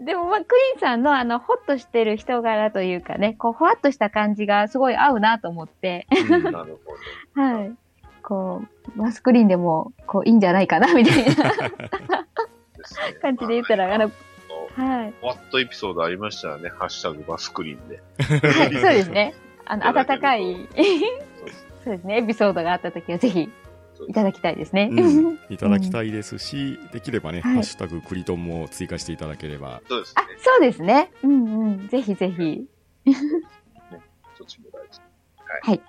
[0.04, 6.92] でも、まあ、クリンさんのあの、ホッとしてる人柄というかね、こう、ほわっとした感じがすごい合うなと思って、うんなるほ
[7.36, 7.38] ど。
[7.40, 7.72] はい。
[8.22, 8.62] こ
[8.96, 11.32] う、バスクリーンでも、こう、いいんじゃないかな、みたいな
[13.20, 14.10] 感じで言ったら、あの、
[14.76, 15.14] はい。
[15.22, 18.02] ワットエピソードありましたらね、ハッシュタグバスクリーンで。
[18.48, 19.34] はい、そうですね。
[19.64, 20.68] あの、温かい、
[21.84, 23.50] そうですね、エピソードがあった時はぜひ、
[24.08, 24.88] いただきたいですね。
[24.90, 29.76] うん いただきたいですし、できればね、はいハッシュタグクリトンも追加していただければ。
[29.76, 31.12] あそうですね。、そうですね。
[31.22, 31.88] うんうん。
[31.88, 32.66] ぜひぜひ。
[34.36, 35.00] そっちも大事。
[35.62, 35.80] はい。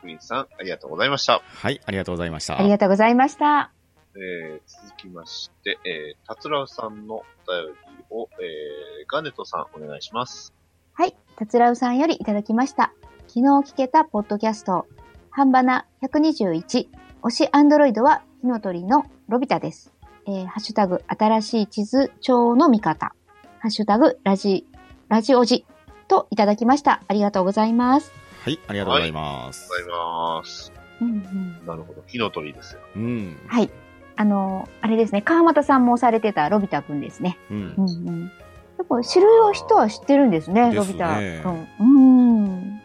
[0.00, 1.42] クリンさん、ありがとうございました。
[1.44, 2.58] はい、ありがとうございました。
[2.58, 3.72] ありがとうございました。
[4.16, 10.52] えー、続きまして、えー、たつらうさんのお便りを、えー、ガネットさん、お願いします。
[10.94, 11.16] はい。
[11.36, 12.92] たつらうさんよりいただきました。
[13.28, 14.86] 昨日聞けたポッドキャスト、
[15.30, 16.88] ハンバナ121、
[17.22, 19.92] 推しアンドロイドは火の鳥のロビタです。
[20.26, 23.14] えー、ハッシュタグ、新しい地図帳の見方。
[23.58, 24.66] ハッシュタグ、ラジ、
[25.08, 25.66] ラジオジ
[26.08, 27.02] といただきました。
[27.06, 28.10] ありがとうございます。
[28.42, 29.68] はい、ありがとうございます。
[29.68, 30.72] ございます。
[31.02, 32.02] うんうん、なるほど。
[32.06, 32.80] 火の鳥ですよ。
[32.96, 33.38] うん。
[33.46, 33.70] はい。
[34.16, 37.38] あのーあれですね、川又さんもされてたロビタくんですね。
[37.50, 37.82] うんう。
[37.82, 38.32] んうん。
[38.78, 41.68] やっぱ知る人は知ってるんですね、ですねロビタくん。
[41.80, 41.84] う
[42.46, 42.79] ん。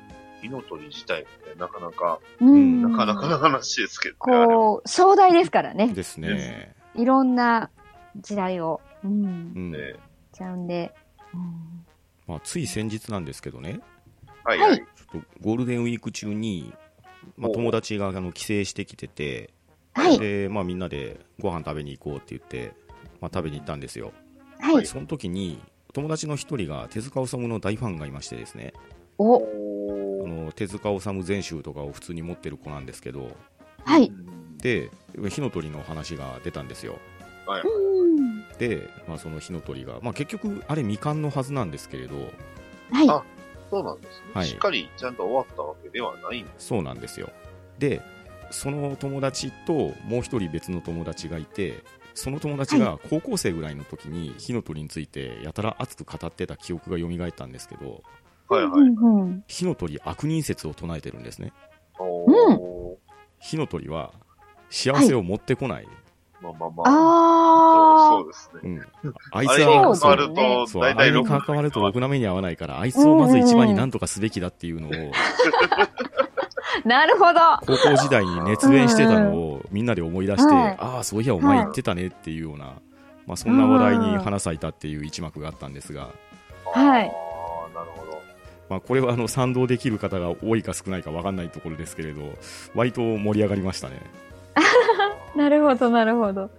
[0.47, 2.81] 火の鳥自体もね、なかなか、うん。
[2.81, 4.45] なかなかな話ですけどね。
[4.45, 5.87] こう、壮大ですからね。
[5.93, 6.75] ですね。
[6.95, 7.69] いろんな
[8.17, 9.71] 時代を、うん、うん。
[9.71, 9.95] ね
[10.31, 10.93] ちゃうんで。
[11.33, 11.85] うん
[12.27, 13.79] まあ、つい先日なんですけどね、
[14.43, 14.79] はい、ははいい。
[14.79, 16.73] ちょっとゴールデンウィーク中に、
[17.37, 19.51] まあ、お友達があの帰省してきてて、
[19.93, 22.73] はい、で、まあ、みんなでご飯食べに行こうって言って、
[23.21, 24.11] まあ、食べに行ったんですよ。
[24.59, 24.85] はい。
[24.85, 25.61] その時に、
[25.93, 28.73] 友達の一人が手塚治虫の大ファンがいましてですね、
[29.17, 29.37] お、
[30.27, 33.31] の手塚治虫全集とかを普通に持ってる子なんですけど、
[33.83, 34.07] はい。
[34.07, 34.35] うん
[34.65, 34.89] で、
[35.29, 36.97] 火の鳥の話が出たんですよ。
[37.45, 37.61] はい。
[37.61, 38.47] うん。
[38.57, 42.15] で、まあ、その火の鳥が、まあ、結局、あれ未完のはずなんですけれど、
[42.91, 43.09] はい。
[43.09, 43.23] あ
[43.69, 46.67] そうなんですね、はいしっかりちゃんと終わったわけではないんです。
[46.67, 47.29] そうなんですよ。
[47.77, 48.01] で、
[48.49, 51.83] その友達ともう一人別の友達がいて、
[52.15, 58.01] その友達が高校生ぐらいの時に火の鳥についてやたら熱く語ってた記憶が蘇ったんですけど、
[58.49, 58.81] はいはい。
[58.81, 61.53] うんうん火の鳥悪人説を唱えてるんですね。
[61.99, 62.95] おー
[63.39, 64.11] 火の鳥は
[64.69, 65.87] 幸せを持ってこない。
[66.41, 66.85] まあまあまあ。
[66.87, 68.81] あそうそうですね。
[69.03, 69.13] うん。
[69.31, 75.89] あいつは、関わると、そう、あれに大体六関わるとろくな目に合わないから、あいつをまず一番に何とかすべきだっていうのを、あ。
[76.87, 77.39] なるほど。
[77.65, 82.73] 高校時代に熱弁してたのをみんなで思い出して、はいああ、そういやお前言ってたねっていうような、
[83.25, 86.09] まあそんな話題に花咲いたっていう一幕があったんですが、
[86.73, 87.11] はいあ
[87.65, 88.21] あ、なるほど。
[88.69, 92.33] まあこれはあの賛同できる方が多いか少ないか分かんないところですけれど、
[92.73, 94.01] 割と盛り上がりましたね。
[95.35, 96.49] なるほど、なるほど。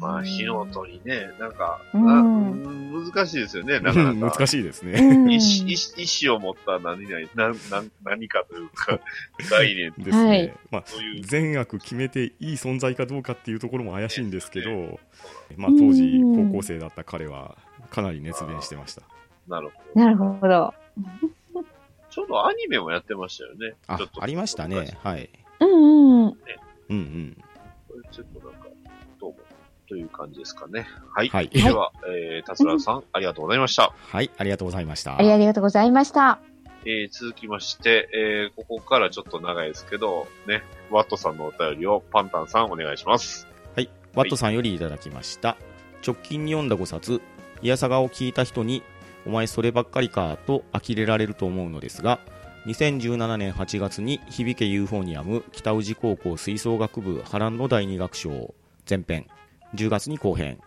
[0.00, 4.36] まあ、火の鳥ね、なんか、うん難しいですよね、なかなか。
[4.36, 4.92] 難しいですね。
[4.94, 8.98] うん意志、意志意志を持った何々、な、な、何かというか、
[9.50, 10.28] 概念ですね。
[10.28, 11.22] はいまあそういう。
[11.22, 14.98] 善悪決めていい存在かどうかっていうところも怪しいんですけど、
[15.56, 17.56] まあ当時うん高校生だった彼は
[17.90, 19.02] かなり熱弁してました。
[19.48, 20.00] なるほど。
[20.00, 20.74] なるほど。
[22.10, 23.74] ちょうどアニメもやってましたよね。
[23.86, 24.96] あちょっ、とありましたね。
[25.02, 25.28] はい。
[25.60, 26.28] うんうん。
[26.28, 26.36] うん
[26.88, 27.42] うん。
[27.88, 28.68] これちょっとなんか、
[29.20, 29.36] どうも、
[29.88, 30.86] という感じですかね。
[31.12, 31.28] はい。
[31.28, 33.92] はいでは、えー、達郎さん、ありがとうございました。
[33.96, 35.18] はい、ありがとうございました。
[35.18, 36.38] ありがとうございました。
[36.86, 43.48] えー、続きまして、えー、ここからちょっと長いですけど、ね、ワットさんのお便りをパンタンさんお願いします。
[43.74, 45.56] はい、ワットさんよりいただきました。
[46.06, 47.22] 直近に読んだ5冊、
[47.62, 48.82] イヤサガを聞いた人に、
[49.26, 52.20] お前そればっかりかと呆れられると思うのですが、
[52.66, 58.54] 2017年8月に響けユーフォニアム北宇治高校吹奏楽部波乱の第二楽章
[58.88, 59.26] 前編、
[59.74, 60.58] 10月に後編、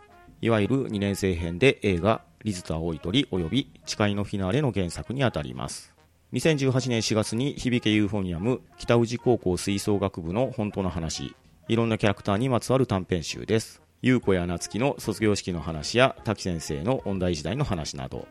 [0.42, 5.94] いわゆる2年生編で映画、リズと青い鳥及び誓いのフィナーレの原作にあたります。
[6.34, 11.36] 2018年4月に響けユーフォニアム北宇治高校吹奏楽部の本当の話、
[11.68, 13.82] いろんなキャラクターにまつわる短編集です。
[14.02, 18.28] 優子や夏希の卒業式の話や滝先生の音大時代の話など、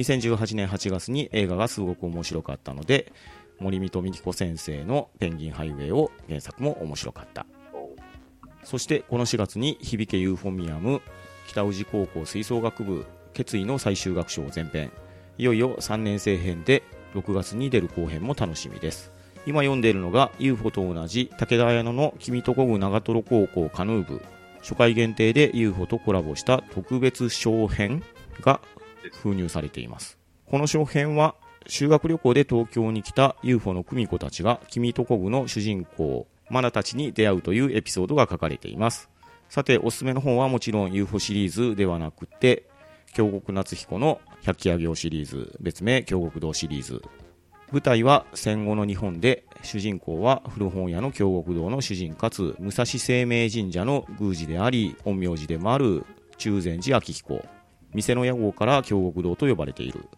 [0.00, 3.12] 2018年8月に映画がすごく面白かったので、
[3.58, 7.46] 森見富彦先生のペンギンハイウェイを原作も面白かった。
[8.64, 11.00] そしてこの4月に響けユーフォミアム
[11.46, 14.90] 北宇治高校吹奏楽部決意の最終楽章前編。
[15.38, 16.82] いよいよ3年生編で
[17.14, 19.12] 6月に出る後編も楽しみです。
[19.46, 24.22] 今読んでいるのが UFO と同じ武田綾乃の君とこぐ長瀞高校カヌー部。
[24.60, 28.02] 初回限定で UFO とコラボした特別小編
[28.42, 28.60] が
[29.22, 30.18] 封入されています。
[30.46, 31.34] この小編は
[31.66, 39.08] 修学旅行で東京に来た UFO の久美子たちが君とこぐの主人公マナたちに出会うというエピソードが書かれています。
[39.48, 42.64] さておすすめの本はもちろん UFO シリーズではなくて
[43.12, 47.02] 京極夏彦の百鬼夜行シリーズ別名京極堂シリーズ。
[47.72, 56.04] 舞台は戦後の日本で主人公は古本屋の京極堂の主人かつ武蔵生命神社の宮司であり陰陽師でもある
[56.36, 57.44] 中禅寺明彦。
[57.94, 60.08] 店の屋号から京極堂と呼ばれている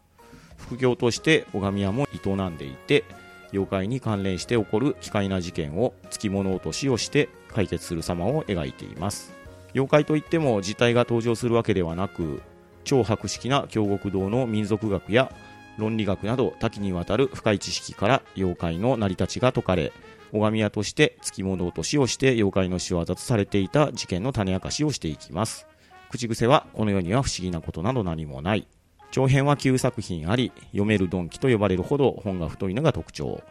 [0.57, 3.05] 副業として拝み屋も営んでいて
[3.53, 9.33] 妖怪に関連して起こる奇怪な事件を付き物落としをして解決する様を描いています
[9.75, 12.43] 妖怪といっても実体が登場するわけではなく
[12.85, 15.33] 超博識な京極堂の民族学や
[15.79, 19.93] 論理学など多岐にわたる深い知識から妖怪の成り立ちが解かれ、
[20.33, 25.67] 拝み屋として付き物落としをして妖怪の仕業とされていた事件の種明かしをしていきます。
[26.13, 28.69] 口癖は、この世には不思議なことなど何もない。
[29.11, 33.43] 長編は9作品あり、読めるドンキと呼ばれるほど本が太いのが特徴。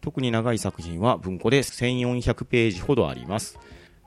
[0.00, 3.58] 特に長い作品は文庫で1400ページほどあります。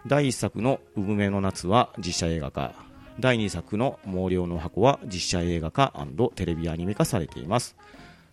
[0.08, 2.74] 第1作の「産めの夏」は実写映画化
[3.20, 5.94] 第2作の「毛量の箱」は実写映画化
[6.36, 7.76] テレビアニメ化されています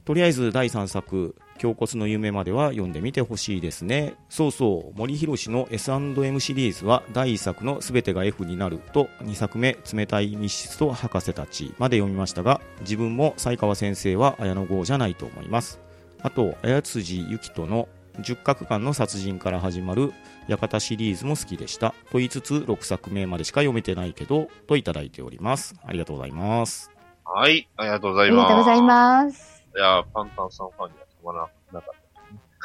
[0.05, 15.81] とりあえず第3作「胸骨の夢」までは読んでみてほしいですねそうそう森博の S&M シリーズは第1作の「全てが F になる」と2作目「冷たい密室と博士たち」まで読みましたが自分も才川先生は綾野剛じゃないと思います
[16.23, 17.89] あと綾辻ゆきとの
[18.21, 20.13] 10角間の殺人から始まる
[20.49, 26.97] 館シリーズも好きでしたと言いつつ6作目までしか読めてないけどといただいておりますありがとうございます
[27.29, 28.49] はい、ありがとうございます。
[28.49, 29.65] りがとうございます。
[29.77, 31.95] いや、パンタンさんファンにはたまらなかっ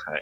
[0.04, 0.12] た。
[0.12, 0.22] はい。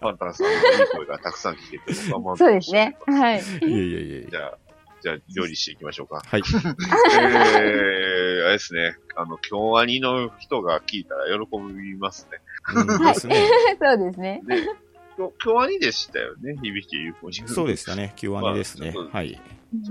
[0.00, 0.58] パンタンさんのいい
[0.92, 2.96] 声がたくさん聞けて、そうですね。
[3.06, 3.38] はい。
[3.38, 4.58] いえいえいえじゃあ、
[5.00, 6.22] じゃあ、料理していきましょうか。
[6.24, 6.58] はいえー、
[8.44, 8.96] あれですね。
[9.16, 12.40] あの、京アニの人が聞いたら喜びますね。
[12.74, 13.48] うんですね
[13.80, 14.42] そうですね。
[14.46, 14.56] で、
[15.18, 17.34] 京京アニでしたよね、響きゆうこに。
[17.48, 19.40] そうでしたね Q アニですねはい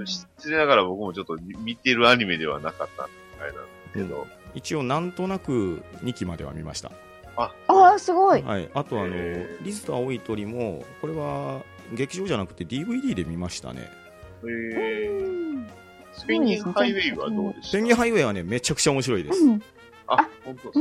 [0.06, 6.92] 失礼ながら僕もちょっと見てるアニメではなかったあれなんですけど、一応なんとなく2期までは見ました。
[7.36, 8.42] あ、ああ、すごい。
[8.42, 8.70] はい。
[8.74, 9.16] あとあの
[9.62, 11.62] リズと青い鳥もこれは
[11.94, 13.90] 劇場じゃなくて DVD で見ましたね。
[14.44, 15.68] えうー、ん。
[16.14, 19.44] スペインハイウェイはどうでしたペンギンハイウェイはねめちゃくちゃ面白いです。
[19.44, 19.62] うん。
[20.08, 20.80] あ、本当です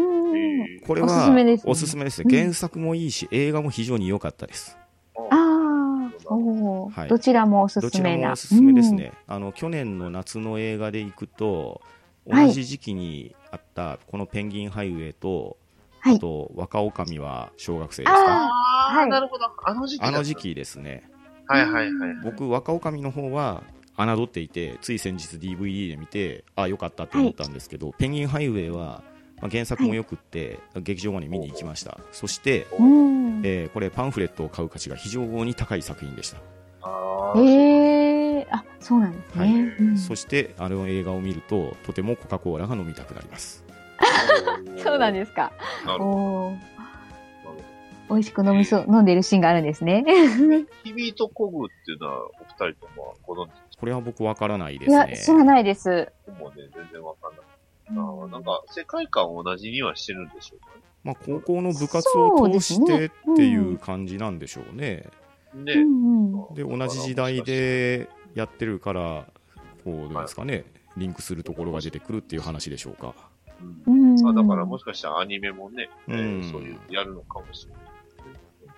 [0.81, 0.87] か？
[0.87, 1.71] これはおすすめですね。
[1.71, 2.25] おすすめですね。
[2.25, 4.79] うん原作もいいし映画も非常に良かったです。
[5.31, 7.09] ああ、おはいー。
[7.09, 8.23] どちらもおすすめな。
[8.23, 11.83] らもおすすめですね、あの去年の夏の映画で行くと
[12.29, 12.47] はい。
[12.49, 15.57] 同じ時期にあったこのペンギンハイウェイと、
[16.01, 16.17] はい。
[16.17, 19.09] あと若女将は小学生ですあかあー、はい。
[19.09, 19.45] なるほど。
[19.65, 20.37] あの時期あの時。
[20.37, 21.09] 期ですね。
[21.49, 22.15] はいはいはい。
[22.25, 23.63] 僕若女将の方は
[23.99, 29.03] 侮っていてつい先日 DVD で見てあ良かったって思ったんですけど、ペンギンハイウェイは、
[29.41, 31.99] まあ、原作もよくって、劇場まで見に行きました。
[32.13, 32.67] そして、
[33.45, 36.39] えーこれパンフレットを買う価値が非常に高い作品でした。
[36.83, 38.06] あーへえ、
[38.57, 39.77] あ、そうなんですはいね。
[39.79, 43.65] うんそしてあの映画を見るととてもコカ・コーラが飲みたくなります
[44.83, 45.53] そうなんですか。
[45.85, 46.57] なるほお。
[48.09, 50.05] 美味しく飲みそう、飲んでるシーンがあるんですね。
[50.85, 52.31] ヒビとコグっていうのはお
[52.65, 56.13] 二人ともご存知これは僕わからないでいや、すね知らないです。
[56.27, 57.41] 僕もね、全然わかんない。
[57.89, 65.05] あーなんか、世界観同じにはしてるんでしょうかまあ、高校の部活を通してっていう感じなんでしょうね
[65.55, 65.73] ね。
[65.75, 66.55] うんうん。
[66.55, 69.27] で同じ時代でやってるから
[69.85, 70.65] こうどうですかね
[70.97, 73.15] リンクするところが出てくるっていう話でしょうか
[73.87, 74.29] うんうん。
[74.29, 77.83] あだからもしかしたらアニメもね、えーうんそういう、やるのかもしれない。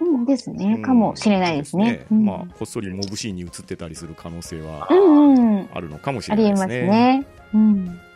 [0.00, 0.78] うんですね。
[0.78, 2.06] かもしれないですね。
[2.10, 5.68] うんまあこっそりモブシーンに映ってたりする可能性はうんうん。
[5.74, 7.26] あるのかもしありえますれないですねね。
[7.54, 7.86] うん。
[7.86, 8.07] えー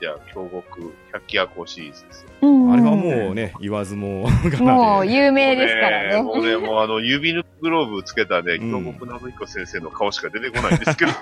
[0.00, 2.30] じゃあ、京極百鬼夜行シリーズですよ。
[2.42, 6.22] うんあれはもうね言わずも がもう有名ですからね。
[6.22, 11.12] もうね、もうあの、指抜きグローブつけたね、うん京極信彦先生の顔しか出てこないんですけど、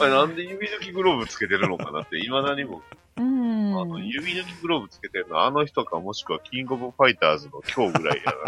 [0.00, 2.82] あれなんで指抜きグローブつけてるのかなって、未だにも、
[3.16, 3.80] うん。
[3.80, 8.38] あの、指抜きグローブつけてるのはあの人かもしくはキングオブファイターズの今日ぐらいやな。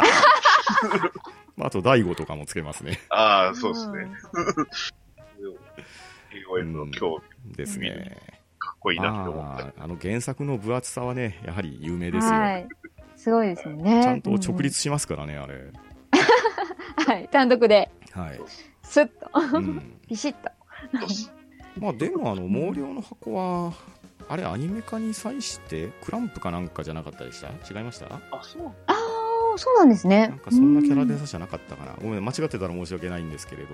[1.57, 4.09] ま ああと大悟とかもつけますねああ、そうですね。
[6.49, 8.36] KOF の今日、ですね
[8.87, 9.65] こいいなって思った。
[9.67, 12.69] あーあの原作の分厚さはねやはり有名ですよ、はい。
[13.17, 14.03] すごいですよね。
[14.05, 15.73] ちゃんと直立しますからねあれうん。
[17.05, 17.29] はい。
[17.29, 18.41] 単独で、はい、
[18.83, 20.51] スッと、うん、 ピシッと。
[21.81, 23.73] まあでもあの毛量の箱は
[24.29, 27.49] あれアニメ化に際してクランプかなんかじゃなかったでした？
[27.49, 28.07] 違いました？
[28.07, 30.29] あ、そうああ、そうなんですね。
[30.29, 33.69] なんかそんなキャラデザじゃなかったかなごめん間違ってたら申し訳ないんですけれど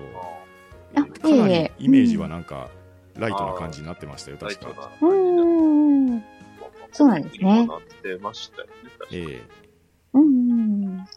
[0.95, 2.69] あかないりええイメージはなんか
[3.17, 6.23] ライトな感じになってましたよ確かうん。
[6.91, 8.71] そうなんですねなってましたよね。
[9.11, 9.41] ええ
[10.13, 11.07] うん。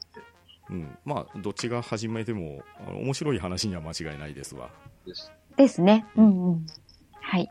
[0.68, 4.70] うん、まあどっちが始めてもあの面白い話には間違いないですわ
[5.06, 6.04] ですですね。
[6.16, 6.66] うんうん。
[7.20, 7.50] はい。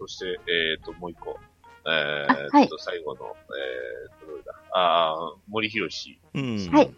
[0.00, 1.38] そして、えっ、と、もう一個。
[1.86, 4.52] えー、あはいと、最後の、えーと、どれだ？
[4.72, 6.90] ああ、森博氏、うん、はい。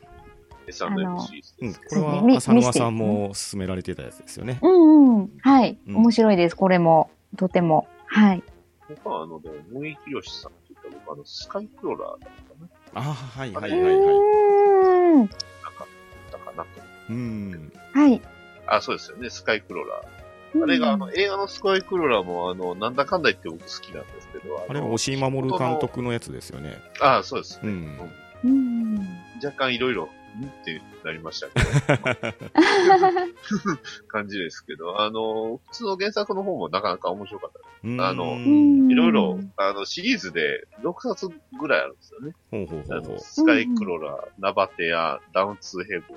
[0.66, 5.30] S&M シリーズうん、これは浅沼さんも勧められてたやつですよねうんうん。
[5.40, 5.78] はい。
[5.86, 6.56] うん面白いです。
[6.56, 7.10] これも。
[7.36, 7.86] とても。
[8.06, 8.42] はい。
[8.88, 15.18] 僕はあの、でも、森博さんって言ったら僕、あの、スカイクローラーだったかなああはいはういはいはいーん。
[15.18, 15.36] なんか、
[16.30, 16.68] だかなと。
[17.10, 18.20] うんはい。
[18.66, 20.02] あ、そうですよね、スカイクローラ
[20.64, 26.76] あれが、あの、映画のスカイクローラーも、あの、なんだかんだ言って僕好きなんですけど、あれはの押井守監督のやつですよね。
[27.00, 27.60] ああ、そうです。
[27.62, 27.98] うん。
[28.44, 28.98] うん。
[29.42, 30.10] 若干いろいろ、
[30.40, 30.44] ん？
[30.46, 31.66] ってなりましたけど、
[34.08, 37.68] 感じですけど、あの、普通の原作の方もなかなか面白かったです。
[37.84, 41.28] うんあのうんいろいろ、あの、シリーズで6冊
[41.58, 42.34] ぐらいあるんですよね。
[42.50, 43.14] ほうほうほあうほう。
[43.14, 46.16] のスカイクローラー、ナバテア、ダウンツーヘブン、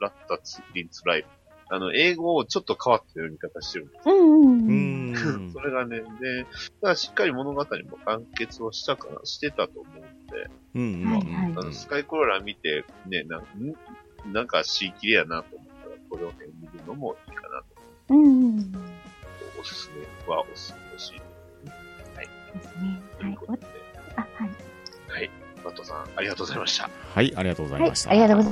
[0.00, 1.28] ラッタツ、リンツライブ。
[1.68, 5.12] あの、英語をちょっと変わった読み方してるんですうんううん。
[5.12, 5.52] ん。
[5.52, 7.64] それがね、で、だからしっかり物語も
[8.04, 11.12] 完結をしたかな、してたと思うんで、うんうん。
[11.12, 11.52] はいはい。
[11.56, 18.14] あの、スカイクローラー見て、ね、なんんなんか、しきれやなと思ったら、これをね、見るのもいいかなと。
[18.14, 18.72] うん。
[19.60, 21.12] おすすめはおすすめです。
[21.12, 21.20] ね。
[22.14, 22.28] はい。
[23.20, 23.32] とい。
[23.32, 23.36] う。
[23.36, 23.66] ことで、
[24.16, 24.50] あ、はい。
[25.08, 25.30] はい。
[25.64, 26.58] バットさん、ありがとうござい。
[26.58, 26.90] ました。
[27.14, 27.80] はい、ありがとうござい。
[27.80, 27.90] はい。
[27.90, 28.04] まし。
[28.04, 28.10] た。
[28.10, 28.42] ありがとうご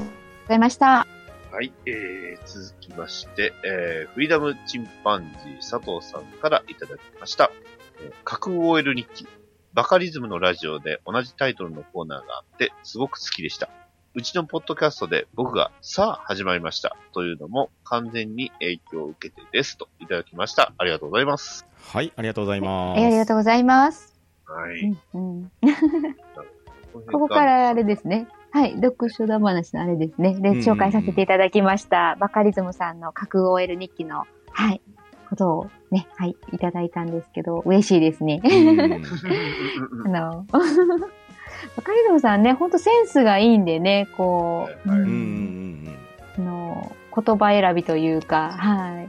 [0.48, 0.58] ざい。
[0.58, 1.13] ました。
[1.54, 7.52] はい、えー、続きまして、えー、フリーダムチンパンジー佐藤さんからいただきました。
[8.02, 9.28] えー架空 OL 日記。
[9.72, 13.68] バカリズムのラジオで同じタイトルのコーナーがあって、すごく好きでした。
[14.14, 16.96] うちのポッドキャストで僕が、さあ始まりました。
[17.12, 19.78] というのも完全に影響を受けてです。
[19.78, 20.72] といただきました。
[20.76, 21.68] ありがとうございます。
[21.84, 22.98] はい、ありがとうございます。
[22.98, 24.20] はいありがとうございます。
[24.44, 24.80] はい。
[25.14, 25.52] うんうん。
[26.92, 28.26] こここからあれですね。
[28.54, 28.74] はい。
[28.80, 30.38] 読書だ話のあれですね。
[30.38, 32.16] で、うん紹介させていただきました。
[32.20, 34.80] バカリズムさんの架空 OL 日記の、はい。
[35.28, 36.36] ことをね、はい。
[36.52, 38.40] いただいたんですけど、嬉しいですね。
[38.44, 40.46] うん あの、
[41.76, 45.88] バカリズムさんね、ほんとセンスがいいんでね、こう、はいはいうん
[46.38, 49.08] あの言葉選びというか、はい。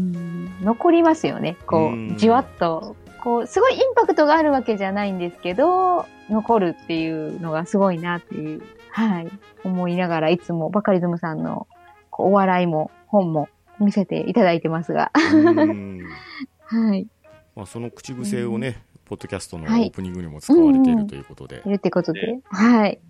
[0.00, 1.56] うん残りますよね。
[1.66, 2.94] こうんう、じわっと。
[3.22, 8.62] こう、すごいインパクトがあるわけじゃないんですけど、残るっていうのがすごいなっていう、
[8.92, 9.28] はい。
[9.64, 11.66] 思いながら、いつもバカリズムさんの
[12.10, 13.48] こうお笑いも本も
[13.80, 16.06] 見せていただいてますが、うんうん
[16.64, 17.06] はい。
[17.56, 21.70] まあ、その口癖をね、ポッドキャストのオはいープニングにも使われているということでい。
[21.70, 23.00] るってことで、ねはい。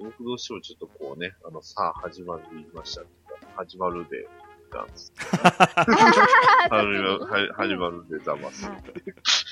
[0.00, 3.02] 僕どうしてもちょっとこうね、あの、さあ始まる言いました
[3.56, 4.28] 始まるで、
[4.72, 5.12] ダンス。
[5.30, 8.70] 始まる、は始まるでざます。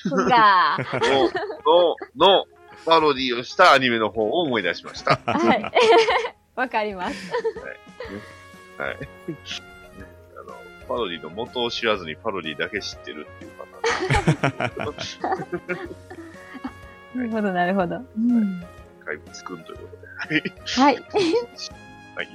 [0.09, 0.19] そう
[2.17, 2.45] の、の、
[2.87, 5.21] パロディをしたアニメの方を思い出しました。
[5.27, 5.73] はい。
[6.55, 7.33] わかります。
[8.79, 9.01] はい。
[9.01, 9.07] ね
[10.39, 10.57] あの、
[10.89, 13.67] パロディの元を知らずにパロディだけ知ってるっていうパ
[14.65, 15.97] ターン。
[17.17, 17.97] なるほど、なるほど。
[17.97, 18.65] うん、
[19.05, 19.97] 怪物くんというこ
[20.29, 20.53] とで。
[20.81, 20.95] はい。
[20.95, 21.05] はい。
[22.17, 22.29] はい。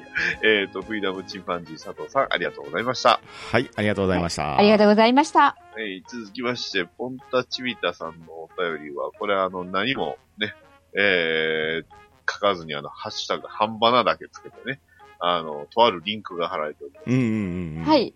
[0.44, 3.20] えっ、と、フリーダムチンパンジー佐藤さん、ありがとうございました。
[3.52, 4.58] はい、ありがとうございました。
[4.58, 5.58] ありがとうございました。
[5.76, 10.54] えー続きまして、ポンタチビタさんのお便りは、これあの、何もね、
[10.96, 14.80] えー、書かずにあの、ハッシュタグ、半ばなだけつけてね、
[15.20, 17.04] あの、とあるリンクが貼られております。
[17.08, 17.86] うんうんうんうん。
[17.86, 17.96] は。
[17.96, 18.06] い。
[18.06, 18.14] ね、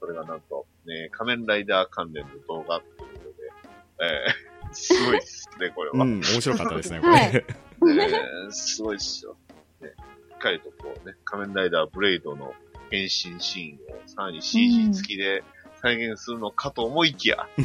[0.00, 3.34] それがなんと、ね、仮面ライダー関連の動画ということで、
[4.00, 6.04] えー、すごいですね、これは。
[6.04, 7.44] うん、面白かったですね、こはいれ。
[7.84, 9.36] えー、すごいですよ。
[9.80, 9.90] ね、
[10.44, 12.52] かりとこうね、仮面ライダーブレイドの
[12.90, 15.42] 変身シーンをさらに CG 付きで
[15.80, 17.48] 再現するのかと思いきや、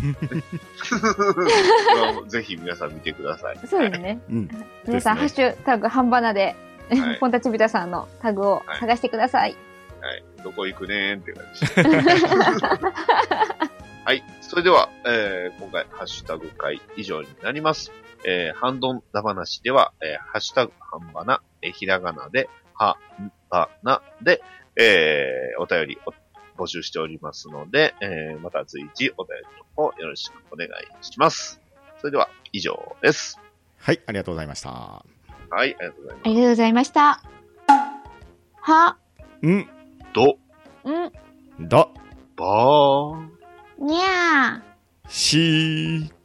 [2.27, 3.59] ぜひ皆さん見てください。
[3.67, 4.21] そうですね。
[4.29, 4.49] うん。
[4.87, 6.55] 皆さん、ハッシュタグ、半ばなで、
[6.89, 9.55] はいポンタチビタさんのタグを探してください。
[10.01, 10.23] はい。
[10.43, 11.83] どこ行くねーんって感じで。
[14.05, 14.23] はい。
[14.41, 17.91] それでは、えー、今回、ハッシュタグ会以上になります。
[18.25, 22.49] えー、ハンドンダ話では、えー、ハッシュタグ、ハンバナ、えーひらがなで、
[22.79, 24.41] はんばなで、
[24.77, 26.13] えー、お便りを
[26.57, 30.69] 募集しておりますので、えー、また随時お便りの方よろしくお願い
[31.01, 31.59] します。
[31.99, 33.37] それでは、以上です。
[33.77, 34.69] はい、ありがとうございました。
[34.69, 35.03] は
[35.51, 37.21] い、ありがとうございまありがとうございました。
[38.61, 38.97] は、
[39.45, 39.67] ん、す。
[40.13, 40.37] ど、
[40.89, 41.89] ん、だ、
[42.37, 43.83] ばー。
[43.83, 45.09] にゃー。
[45.09, 46.18] しー。